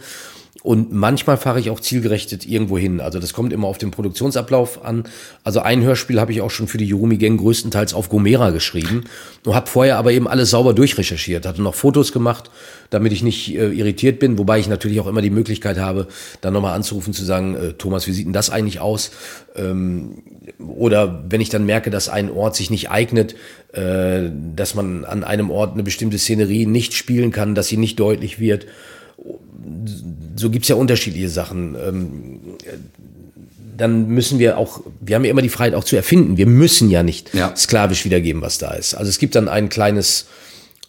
Und 0.65 0.91
manchmal 0.91 1.37
fahre 1.37 1.59
ich 1.59 1.69
auch 1.69 1.79
zielgerechtet 1.79 2.47
irgendwo 2.47 2.75
hin. 2.75 2.99
Also 2.99 3.19
das 3.19 3.33
kommt 3.33 3.53
immer 3.53 3.67
auf 3.67 3.77
den 3.77 3.91
Produktionsablauf 3.91 4.83
an. 4.83 5.03
Also 5.43 5.59
ein 5.59 5.83
Hörspiel 5.83 6.19
habe 6.19 6.31
ich 6.31 6.41
auch 6.41 6.49
schon 6.49 6.67
für 6.67 6.79
die 6.79 6.85
Jurumi 6.85 7.17
Gang 7.17 7.39
größtenteils 7.39 7.93
auf 7.93 8.09
Gomera 8.09 8.49
geschrieben 8.49 9.03
und 9.45 9.53
habe 9.53 9.67
vorher 9.67 9.99
aber 9.99 10.11
eben 10.11 10.27
alles 10.27 10.49
sauber 10.49 10.73
durchrecherchiert, 10.73 11.45
hatte 11.45 11.61
noch 11.61 11.75
Fotos 11.75 12.11
gemacht, 12.11 12.49
damit 12.89 13.13
ich 13.13 13.21
nicht 13.21 13.53
äh, 13.53 13.69
irritiert 13.73 14.17
bin, 14.17 14.39
wobei 14.39 14.57
ich 14.57 14.67
natürlich 14.67 14.99
auch 14.99 15.05
immer 15.05 15.21
die 15.21 15.29
Möglichkeit 15.29 15.77
habe, 15.77 16.07
dann 16.41 16.53
nochmal 16.53 16.73
anzurufen, 16.73 17.13
zu 17.13 17.23
sagen, 17.23 17.55
äh, 17.55 17.73
Thomas, 17.73 18.07
wie 18.07 18.13
sieht 18.13 18.25
denn 18.25 18.33
das 18.33 18.49
eigentlich 18.49 18.79
aus? 18.79 19.11
Ähm, 19.55 20.23
oder 20.57 21.25
wenn 21.29 21.41
ich 21.41 21.49
dann 21.49 21.67
merke, 21.67 21.91
dass 21.91 22.09
ein 22.09 22.31
Ort 22.31 22.55
sich 22.55 22.71
nicht 22.71 22.89
eignet, 22.89 23.35
äh, 23.73 24.31
dass 24.55 24.73
man 24.73 25.05
an 25.05 25.23
einem 25.23 25.51
Ort 25.51 25.73
eine 25.73 25.83
bestimmte 25.83 26.17
Szenerie 26.17 26.65
nicht 26.65 26.95
spielen 26.95 27.31
kann, 27.31 27.53
dass 27.53 27.67
sie 27.67 27.77
nicht 27.77 27.99
deutlich 27.99 28.39
wird 28.39 28.65
so 30.35 30.49
gibt's 30.49 30.67
ja 30.67 30.75
unterschiedliche 30.75 31.29
Sachen. 31.29 31.75
Ähm, 31.75 32.39
dann 33.77 34.07
müssen 34.07 34.39
wir 34.39 34.57
auch, 34.57 34.81
wir 35.01 35.15
haben 35.15 35.25
ja 35.25 35.31
immer 35.31 35.41
die 35.41 35.49
Freiheit 35.49 35.73
auch 35.73 35.83
zu 35.83 35.95
erfinden. 35.95 36.37
Wir 36.37 36.47
müssen 36.47 36.89
ja 36.89 37.03
nicht 37.03 37.33
ja. 37.33 37.55
sklavisch 37.55 38.05
wiedergeben, 38.05 38.41
was 38.41 38.57
da 38.57 38.71
ist. 38.73 38.93
Also 38.93 39.09
es 39.09 39.19
gibt 39.19 39.35
dann 39.35 39.49
ein 39.49 39.69
kleines 39.69 40.27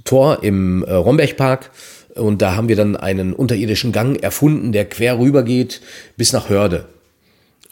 Tor 0.04 0.42
im 0.42 0.84
äh, 0.84 0.92
Rombergpark 0.92 1.70
und 2.14 2.40
da 2.42 2.54
haben 2.54 2.68
wir 2.68 2.76
dann 2.76 2.96
einen 2.96 3.32
unterirdischen 3.32 3.92
Gang 3.92 4.22
erfunden, 4.22 4.72
der 4.72 4.84
quer 4.84 5.18
rüber 5.18 5.42
geht 5.42 5.80
bis 6.16 6.32
nach 6.32 6.48
Hörde. 6.48 6.86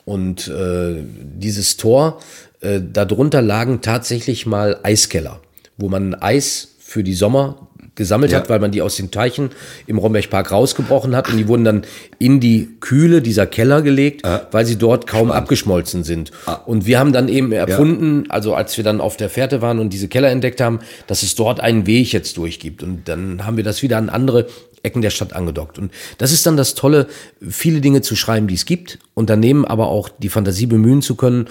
Und 0.04 0.48
äh, 0.48 0.96
dieses 1.36 1.76
Tor, 1.76 2.20
äh, 2.60 2.80
darunter 2.80 3.40
lagen 3.40 3.80
tatsächlich 3.80 4.46
mal 4.46 4.78
Eiskeller, 4.82 5.40
wo 5.76 5.88
man 5.88 6.14
Eis 6.14 6.74
für 6.78 7.02
die 7.02 7.14
Sommer 7.14 7.68
gesammelt 7.94 8.32
ja. 8.32 8.38
hat, 8.38 8.48
weil 8.48 8.58
man 8.58 8.70
die 8.70 8.82
aus 8.82 8.96
den 8.96 9.10
Teichen 9.10 9.50
im 9.86 9.98
Rombergpark 9.98 10.50
rausgebrochen 10.50 11.14
hat 11.14 11.30
und 11.30 11.36
die 11.36 11.48
wurden 11.48 11.64
dann 11.64 11.82
in 12.18 12.40
die 12.40 12.70
Kühle 12.80 13.22
dieser 13.22 13.46
Keller 13.46 13.82
gelegt, 13.82 14.24
äh. 14.24 14.40
weil 14.50 14.66
sie 14.66 14.76
dort 14.76 15.06
kaum 15.06 15.28
Spannend. 15.28 15.34
abgeschmolzen 15.34 16.04
sind. 16.04 16.32
Ah. 16.46 16.54
Und 16.54 16.86
wir 16.86 16.98
haben 16.98 17.12
dann 17.12 17.28
eben 17.28 17.52
erfunden, 17.52 18.24
ja. 18.26 18.30
also 18.30 18.54
als 18.54 18.76
wir 18.76 18.84
dann 18.84 19.00
auf 19.00 19.16
der 19.16 19.30
Fährte 19.30 19.62
waren 19.62 19.78
und 19.78 19.92
diese 19.92 20.08
Keller 20.08 20.30
entdeckt 20.30 20.60
haben, 20.60 20.80
dass 21.06 21.22
es 21.22 21.34
dort 21.34 21.60
einen 21.60 21.86
Weg 21.86 22.12
jetzt 22.12 22.36
durchgibt. 22.36 22.82
Und 22.82 23.08
dann 23.08 23.46
haben 23.46 23.56
wir 23.56 23.64
das 23.64 23.82
wieder 23.82 23.98
an 23.98 24.08
andere 24.08 24.46
Ecken 24.82 25.02
der 25.02 25.10
Stadt 25.10 25.32
angedockt. 25.32 25.78
Und 25.78 25.92
das 26.18 26.32
ist 26.32 26.46
dann 26.46 26.56
das 26.56 26.74
Tolle, 26.74 27.06
viele 27.40 27.80
Dinge 27.80 28.02
zu 28.02 28.16
schreiben, 28.16 28.46
die 28.46 28.54
es 28.54 28.66
gibt 28.66 28.98
und 29.14 29.30
daneben 29.30 29.64
aber 29.64 29.88
auch 29.88 30.08
die 30.08 30.28
Fantasie 30.28 30.66
bemühen 30.66 31.00
zu 31.00 31.14
können. 31.14 31.48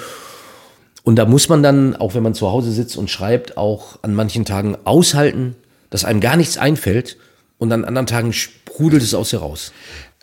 Und 1.03 1.17
da 1.17 1.25
muss 1.25 1.49
man 1.49 1.63
dann, 1.63 1.95
auch 1.95 2.15
wenn 2.15 2.23
man 2.23 2.33
zu 2.33 2.49
Hause 2.51 2.71
sitzt 2.71 2.95
und 2.95 3.09
schreibt, 3.09 3.57
auch 3.57 3.97
an 4.03 4.13
manchen 4.13 4.45
Tagen 4.45 4.77
aushalten, 4.85 5.55
dass 5.93 6.05
einem 6.05 6.21
gar 6.21 6.37
nichts 6.37 6.57
einfällt 6.57 7.17
und 7.59 7.71
an 7.71 7.85
anderen 7.85 8.07
Tagen 8.07 8.33
sprudelt 8.33 9.03
es 9.03 9.13
aus 9.13 9.29
dir 9.29 9.37
raus. 9.37 9.71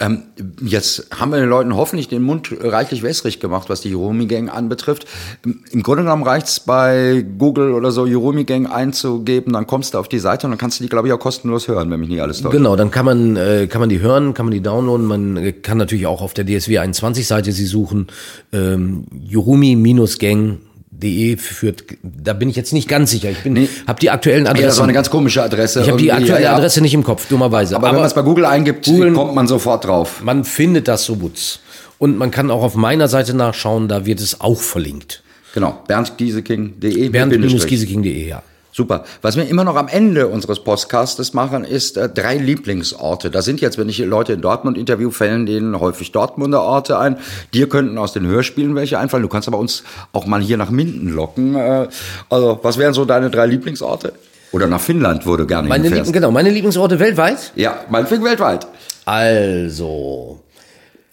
Ähm, 0.01 0.25
jetzt 0.63 1.07
haben 1.15 1.31
wir 1.31 1.39
den 1.39 1.49
Leuten 1.49 1.77
hoffentlich 1.77 2.09
den 2.09 2.23
Mund 2.23 2.51
reichlich 2.59 3.05
wässrig 3.05 3.39
gemacht, 3.39 3.69
was 3.69 3.83
die 3.83 3.91
Jerome 3.91 4.27
Gang 4.27 4.53
anbetrifft. 4.53 5.07
Im 5.45 5.83
Grunde 5.85 6.03
genommen 6.03 6.25
reicht's 6.25 6.59
bei 6.59 7.25
Google 7.39 7.73
oder 7.73 7.93
so 7.93 8.05
Jerome 8.05 8.45
Gang 8.45 8.69
einzugeben, 8.69 9.53
dann 9.53 9.69
kommst 9.69 9.95
du 9.95 9.99
auf 9.99 10.09
die 10.09 10.19
Seite 10.19 10.49
und 10.49 10.51
dann 10.51 10.59
kannst 10.59 10.81
du 10.81 10.85
die, 10.85 10.89
glaube 10.89 11.07
ich, 11.07 11.15
auch 11.15 11.21
kostenlos 11.21 11.69
hören, 11.69 11.89
wenn 11.91 12.01
mich 12.01 12.09
nicht 12.09 12.21
alles 12.21 12.41
täuscht. 12.41 12.53
Genau, 12.53 12.75
dann 12.75 12.91
kann 12.91 13.05
man, 13.05 13.37
äh, 13.37 13.69
kann 13.69 13.81
man 13.81 13.91
die 13.91 14.01
hören, 14.01 14.35
kann 14.35 14.47
man 14.47 14.53
die 14.53 14.63
downloaden. 14.63 15.07
Man 15.07 15.63
kann 15.63 15.79
natürlich 15.79 16.09
auch 16.09 16.21
auf 16.21 16.35
der 16.35 16.47
DSW 16.47 16.79
21 16.79 17.29
Seite 17.29 17.53
sie 17.53 17.67
suchen. 17.67 18.09
Ähm, 18.53 19.05
Jerumi-Gang 19.13 20.59
de 21.03 21.37
führt, 21.37 21.85
da 22.03 22.33
bin 22.33 22.49
ich 22.49 22.57
jetzt 22.57 22.73
nicht 22.73 22.89
ganz 22.89 23.11
sicher. 23.11 23.31
Ich 23.31 23.43
bin, 23.43 23.55
nee. 23.55 23.69
habe 23.87 23.99
die 24.01 24.11
aktuellen 24.11 24.47
Adressen. 24.47 24.63
Ja, 24.63 24.69
das 24.69 24.79
war 24.79 24.85
eine 24.85 24.93
ganz 24.93 25.11
komische 25.11 25.43
Adresse. 25.43 25.83
Ich 25.83 25.89
habe 25.89 25.99
die 25.99 26.13
aktuelle 26.13 26.43
ja, 26.43 26.51
ja. 26.53 26.57
Adresse 26.57 26.81
nicht 26.81 26.95
im 26.95 27.05
Kopf, 27.05 27.29
dummerweise. 27.29 27.77
Aber, 27.77 27.89
Aber 27.89 27.95
wenn 27.95 28.01
man 28.01 28.09
es 28.09 28.15
bei 28.15 28.23
Google 28.23 28.45
eingibt, 28.45 28.87
Google, 28.87 29.13
kommt 29.13 29.35
man 29.35 29.47
sofort 29.47 29.85
drauf. 29.85 30.23
Man 30.23 30.45
findet 30.45 30.89
das 30.89 31.05
so 31.05 31.17
gut. 31.17 31.61
Und 31.99 32.17
man 32.17 32.31
kann 32.31 32.51
auch 32.51 32.63
auf 32.63 32.77
meiner 32.77 33.09
Seite 33.09 33.35
nachschauen, 33.35 33.89
da 33.89 34.07
wird 34.07 34.21
es 34.21 34.41
auch 34.41 34.61
verlinkt. 34.61 35.23
Genau, 35.55 35.83
berndgieseking.de. 35.87 37.09
Bernd-gieseking.de, 37.09 38.29
ja. 38.29 38.43
Super. 38.81 39.05
Was 39.21 39.37
wir 39.37 39.47
immer 39.47 39.63
noch 39.63 39.77
am 39.77 39.89
Ende 39.89 40.29
unseres 40.29 40.61
Podcastes 40.61 41.35
machen, 41.35 41.65
ist 41.65 41.99
äh, 41.99 42.09
drei 42.09 42.39
Lieblingsorte. 42.39 43.31
Da 43.31 43.43
sind 43.43 43.61
jetzt, 43.61 43.77
wenn 43.77 43.91
ich 43.91 43.99
Leute 43.99 44.33
in 44.33 44.41
Dortmund 44.41 44.79
interview, 44.79 45.11
fällen 45.11 45.45
denen 45.45 45.79
häufig 45.79 46.13
Dortmunder 46.13 46.63
Orte 46.63 46.99
ein. 46.99 47.19
Dir 47.53 47.69
könnten 47.69 47.99
aus 47.99 48.15
den 48.15 48.25
Hörspielen 48.27 48.75
welche 48.75 48.99
einfallen. 48.99 49.23
Du 49.23 49.29
kannst 49.29 49.49
aber 49.49 49.59
uns 49.59 49.85
auch 50.15 50.25
mal 50.25 50.41
hier 50.41 50.57
nach 50.57 50.71
Minden 50.71 51.11
locken. 51.11 51.57
Äh, 51.57 51.89
also, 52.31 52.59
was 52.63 52.79
wären 52.79 52.95
so 52.95 53.05
deine 53.05 53.29
drei 53.29 53.45
Lieblingsorte? 53.45 54.15
Oder 54.51 54.67
nach 54.67 54.81
Finnland, 54.81 55.27
du 55.37 55.47
gerne 55.47 55.69
meine 55.69 55.85
hinfährst. 55.85 56.11
Genau, 56.15 56.31
meine 56.31 56.49
Lieblingsorte 56.49 56.99
weltweit? 56.99 57.53
Ja, 57.57 57.85
meinetwegen 57.91 58.25
weltweit. 58.25 58.67
Also, 59.05 60.41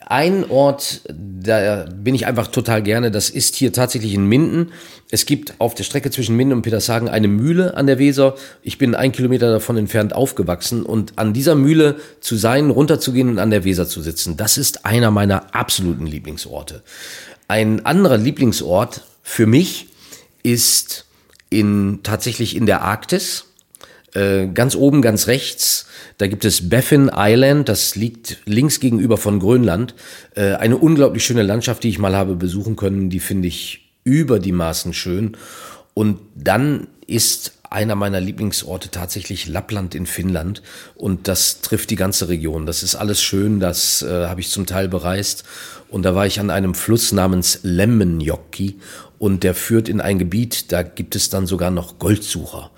ein 0.10 0.50
Ort, 0.50 1.02
da 1.10 1.86
bin 1.94 2.16
ich 2.16 2.26
einfach 2.26 2.48
total 2.48 2.82
gerne, 2.82 3.12
das 3.12 3.30
ist 3.30 3.56
hier 3.56 3.74
tatsächlich 3.74 4.14
in 4.14 4.26
Minden. 4.26 4.72
Es 5.12 5.26
gibt 5.26 5.56
auf 5.60 5.76
der 5.76 5.84
Strecke 5.84 6.12
zwischen 6.12 6.36
Minden 6.36 6.54
und 6.54 6.62
Petershagen 6.62 7.10
eine 7.10 7.28
Mühle 7.28 7.76
an 7.76 7.88
der 7.88 8.00
Weser. 8.00 8.36
Ich 8.64 8.78
bin 8.78 8.96
ein 8.96 9.12
Kilometer 9.12 9.52
davon 9.52 9.78
entfernt 9.78 10.14
aufgewachsen 10.14 10.84
und 10.84 11.18
an 11.18 11.34
dieser 11.34 11.56
Mühle 11.56 11.98
zu 12.22 12.38
sein, 12.38 12.70
runterzugehen 12.70 13.30
und 13.30 13.40
an 13.40 13.52
der 13.52 13.66
Weser 13.66 13.88
zu 13.88 14.02
sitzen, 14.02 14.38
das 14.38 14.58
ist 14.58 14.86
einer 14.86 15.12
meiner 15.12 15.54
absoluten 15.54 16.08
Lieblingsorte. 16.08 16.84
Ein 17.50 17.86
anderer 17.86 18.18
Lieblingsort 18.18 19.04
für 19.24 19.46
mich 19.46 19.88
ist 20.44 21.06
in, 21.50 22.00
tatsächlich 22.04 22.56
in 22.56 22.66
der 22.66 22.82
Arktis. 22.82 23.47
Äh, 24.14 24.48
ganz 24.48 24.76
oben, 24.76 25.02
ganz 25.02 25.28
rechts, 25.28 25.86
da 26.18 26.28
gibt 26.28 26.46
es 26.46 26.70
Baffin 26.70 27.12
Island, 27.14 27.68
das 27.70 27.96
liegt 27.96 28.38
links 28.46 28.80
gegenüber 28.80 29.18
von 29.18 29.40
Grönland. 29.40 29.96
Äh, 30.36 30.54
eine 30.54 30.78
unglaublich 30.78 31.26
schöne 31.26 31.44
Landschaft, 31.44 31.84
die 31.84 31.90
ich 31.90 32.00
mal 32.00 32.16
habe 32.16 32.36
besuchen 32.36 32.76
können, 32.76 33.10
die 33.10 33.20
finde 33.20 33.50
ich 33.50 33.92
über 34.04 34.40
die 34.40 34.54
Maßen 34.54 34.94
schön. 34.94 35.36
Und 35.94 36.20
dann 36.36 36.88
ist 37.06 37.54
einer 37.70 37.96
meiner 37.96 38.22
Lieblingsorte 38.22 38.92
tatsächlich 38.92 39.48
Lappland 39.48 39.94
in 39.94 40.06
Finnland 40.06 40.62
und 40.96 41.28
das 41.28 41.62
trifft 41.62 41.90
die 41.90 41.96
ganze 41.96 42.30
Region. 42.30 42.66
Das 42.66 42.84
ist 42.84 42.96
alles 42.96 43.22
schön, 43.22 43.60
das 43.60 44.02
äh, 44.02 44.28
habe 44.28 44.42
ich 44.42 44.50
zum 44.50 44.66
Teil 44.66 44.88
bereist 44.88 45.44
und 45.90 46.04
da 46.04 46.16
war 46.16 46.26
ich 46.26 46.40
an 46.40 46.50
einem 46.50 46.76
Fluss 46.76 47.12
namens 47.12 47.60
Lemmenjoki 47.64 48.80
und 49.20 49.44
der 49.44 49.54
führt 49.54 49.90
in 49.90 50.02
ein 50.02 50.20
Gebiet, 50.20 50.72
da 50.72 50.84
gibt 50.84 51.16
es 51.16 51.30
dann 51.30 51.48
sogar 51.48 51.72
noch 51.72 52.00
Goldsucher. 52.00 52.72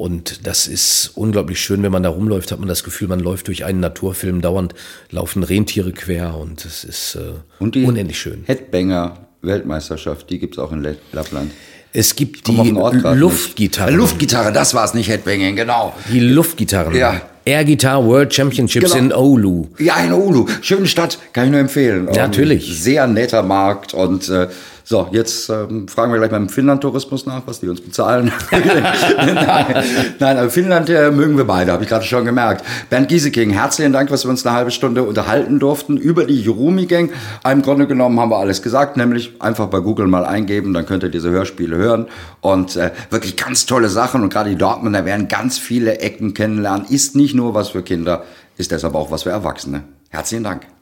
Und 0.00 0.46
das 0.46 0.66
ist 0.66 1.12
unglaublich 1.14 1.60
schön, 1.60 1.82
wenn 1.82 1.92
man 1.92 2.02
da 2.02 2.08
rumläuft, 2.08 2.52
hat 2.52 2.58
man 2.58 2.68
das 2.70 2.84
Gefühl, 2.84 3.06
man 3.06 3.20
läuft 3.20 3.48
durch 3.48 3.66
einen 3.66 3.80
Naturfilm, 3.80 4.40
dauernd 4.40 4.74
laufen 5.10 5.42
Rentiere 5.42 5.92
quer 5.92 6.38
und 6.38 6.64
es 6.64 6.84
ist 6.84 7.16
äh, 7.16 7.34
Und 7.58 7.74
die 7.74 7.84
unendlich 7.84 8.18
schön. 8.18 8.44
Headbanger 8.46 9.18
Weltmeisterschaft, 9.42 10.30
die 10.30 10.38
gibt's 10.38 10.58
auch 10.58 10.72
in 10.72 10.82
Lappland. 11.12 11.50
Es 11.92 12.16
gibt 12.16 12.46
die 12.46 12.70
Luftgitarre. 13.12 13.90
Äh, 13.90 13.94
Luftgitarre, 13.94 14.52
das 14.54 14.72
war's 14.72 14.94
nicht 14.94 15.10
Headbanging, 15.10 15.54
genau. 15.54 15.92
Die 16.10 16.20
Luftgitarren. 16.20 16.94
Ja. 16.94 17.20
Air 17.44 17.66
Guitar 17.66 18.02
World 18.02 18.32
Championships 18.32 18.92
Genau. 18.92 19.04
in 19.04 19.12
Oulu. 19.12 19.66
Ja, 19.78 19.98
in 20.02 20.12
Ulu. 20.14 20.46
Schöne 20.62 20.86
Stadt, 20.86 21.18
kann 21.34 21.44
ich 21.44 21.50
nur 21.50 21.60
empfehlen. 21.60 22.08
Ja, 22.14 22.26
natürlich. 22.26 22.80
Sehr 22.82 23.06
netter 23.06 23.42
Markt 23.42 23.92
und 23.92 24.30
äh, 24.30 24.48
so, 24.90 25.06
jetzt 25.12 25.48
ähm, 25.50 25.86
fragen 25.86 26.10
wir 26.10 26.18
gleich 26.18 26.32
beim 26.32 26.48
Finnland-Tourismus 26.48 27.24
nach, 27.24 27.42
was 27.46 27.60
die 27.60 27.68
uns 27.68 27.80
bezahlen. 27.80 28.32
nein, 28.50 29.84
nein, 30.18 30.36
aber 30.36 30.50
Finnland 30.50 30.90
äh, 30.90 31.12
mögen 31.12 31.36
wir 31.36 31.44
beide, 31.44 31.70
habe 31.70 31.84
ich 31.84 31.88
gerade 31.88 32.04
schon 32.04 32.24
gemerkt. 32.24 32.64
Bernd 32.88 33.08
Gieseking, 33.08 33.50
herzlichen 33.50 33.92
Dank, 33.92 34.10
dass 34.10 34.24
wir 34.24 34.30
uns 34.30 34.44
eine 34.44 34.56
halbe 34.56 34.72
Stunde 34.72 35.04
unterhalten 35.04 35.60
durften 35.60 35.96
über 35.96 36.24
die 36.24 36.40
Jurumi 36.40 36.86
Gang. 36.86 37.12
Im 37.48 37.62
Grunde 37.62 37.86
genommen 37.86 38.18
haben 38.18 38.30
wir 38.30 38.38
alles 38.38 38.62
gesagt, 38.62 38.96
nämlich 38.96 39.40
einfach 39.40 39.68
bei 39.68 39.78
Google 39.78 40.08
mal 40.08 40.24
eingeben, 40.24 40.74
dann 40.74 40.86
könnt 40.86 41.04
ihr 41.04 41.08
diese 41.08 41.30
Hörspiele 41.30 41.76
hören. 41.76 42.08
Und 42.40 42.74
äh, 42.74 42.90
wirklich 43.10 43.36
ganz 43.36 43.66
tolle 43.66 43.90
Sachen. 43.90 44.24
Und 44.24 44.32
gerade 44.32 44.50
die 44.50 44.56
Dortmunder 44.56 45.04
werden 45.04 45.28
ganz 45.28 45.56
viele 45.56 46.00
Ecken 46.00 46.34
kennenlernen. 46.34 46.84
Ist 46.88 47.14
nicht 47.14 47.36
nur 47.36 47.54
was 47.54 47.68
für 47.68 47.82
Kinder, 47.84 48.24
ist 48.56 48.72
deshalb 48.72 48.96
auch 48.96 49.12
was 49.12 49.22
für 49.22 49.30
Erwachsene. 49.30 49.84
Herzlichen 50.08 50.42
Dank. 50.42 50.79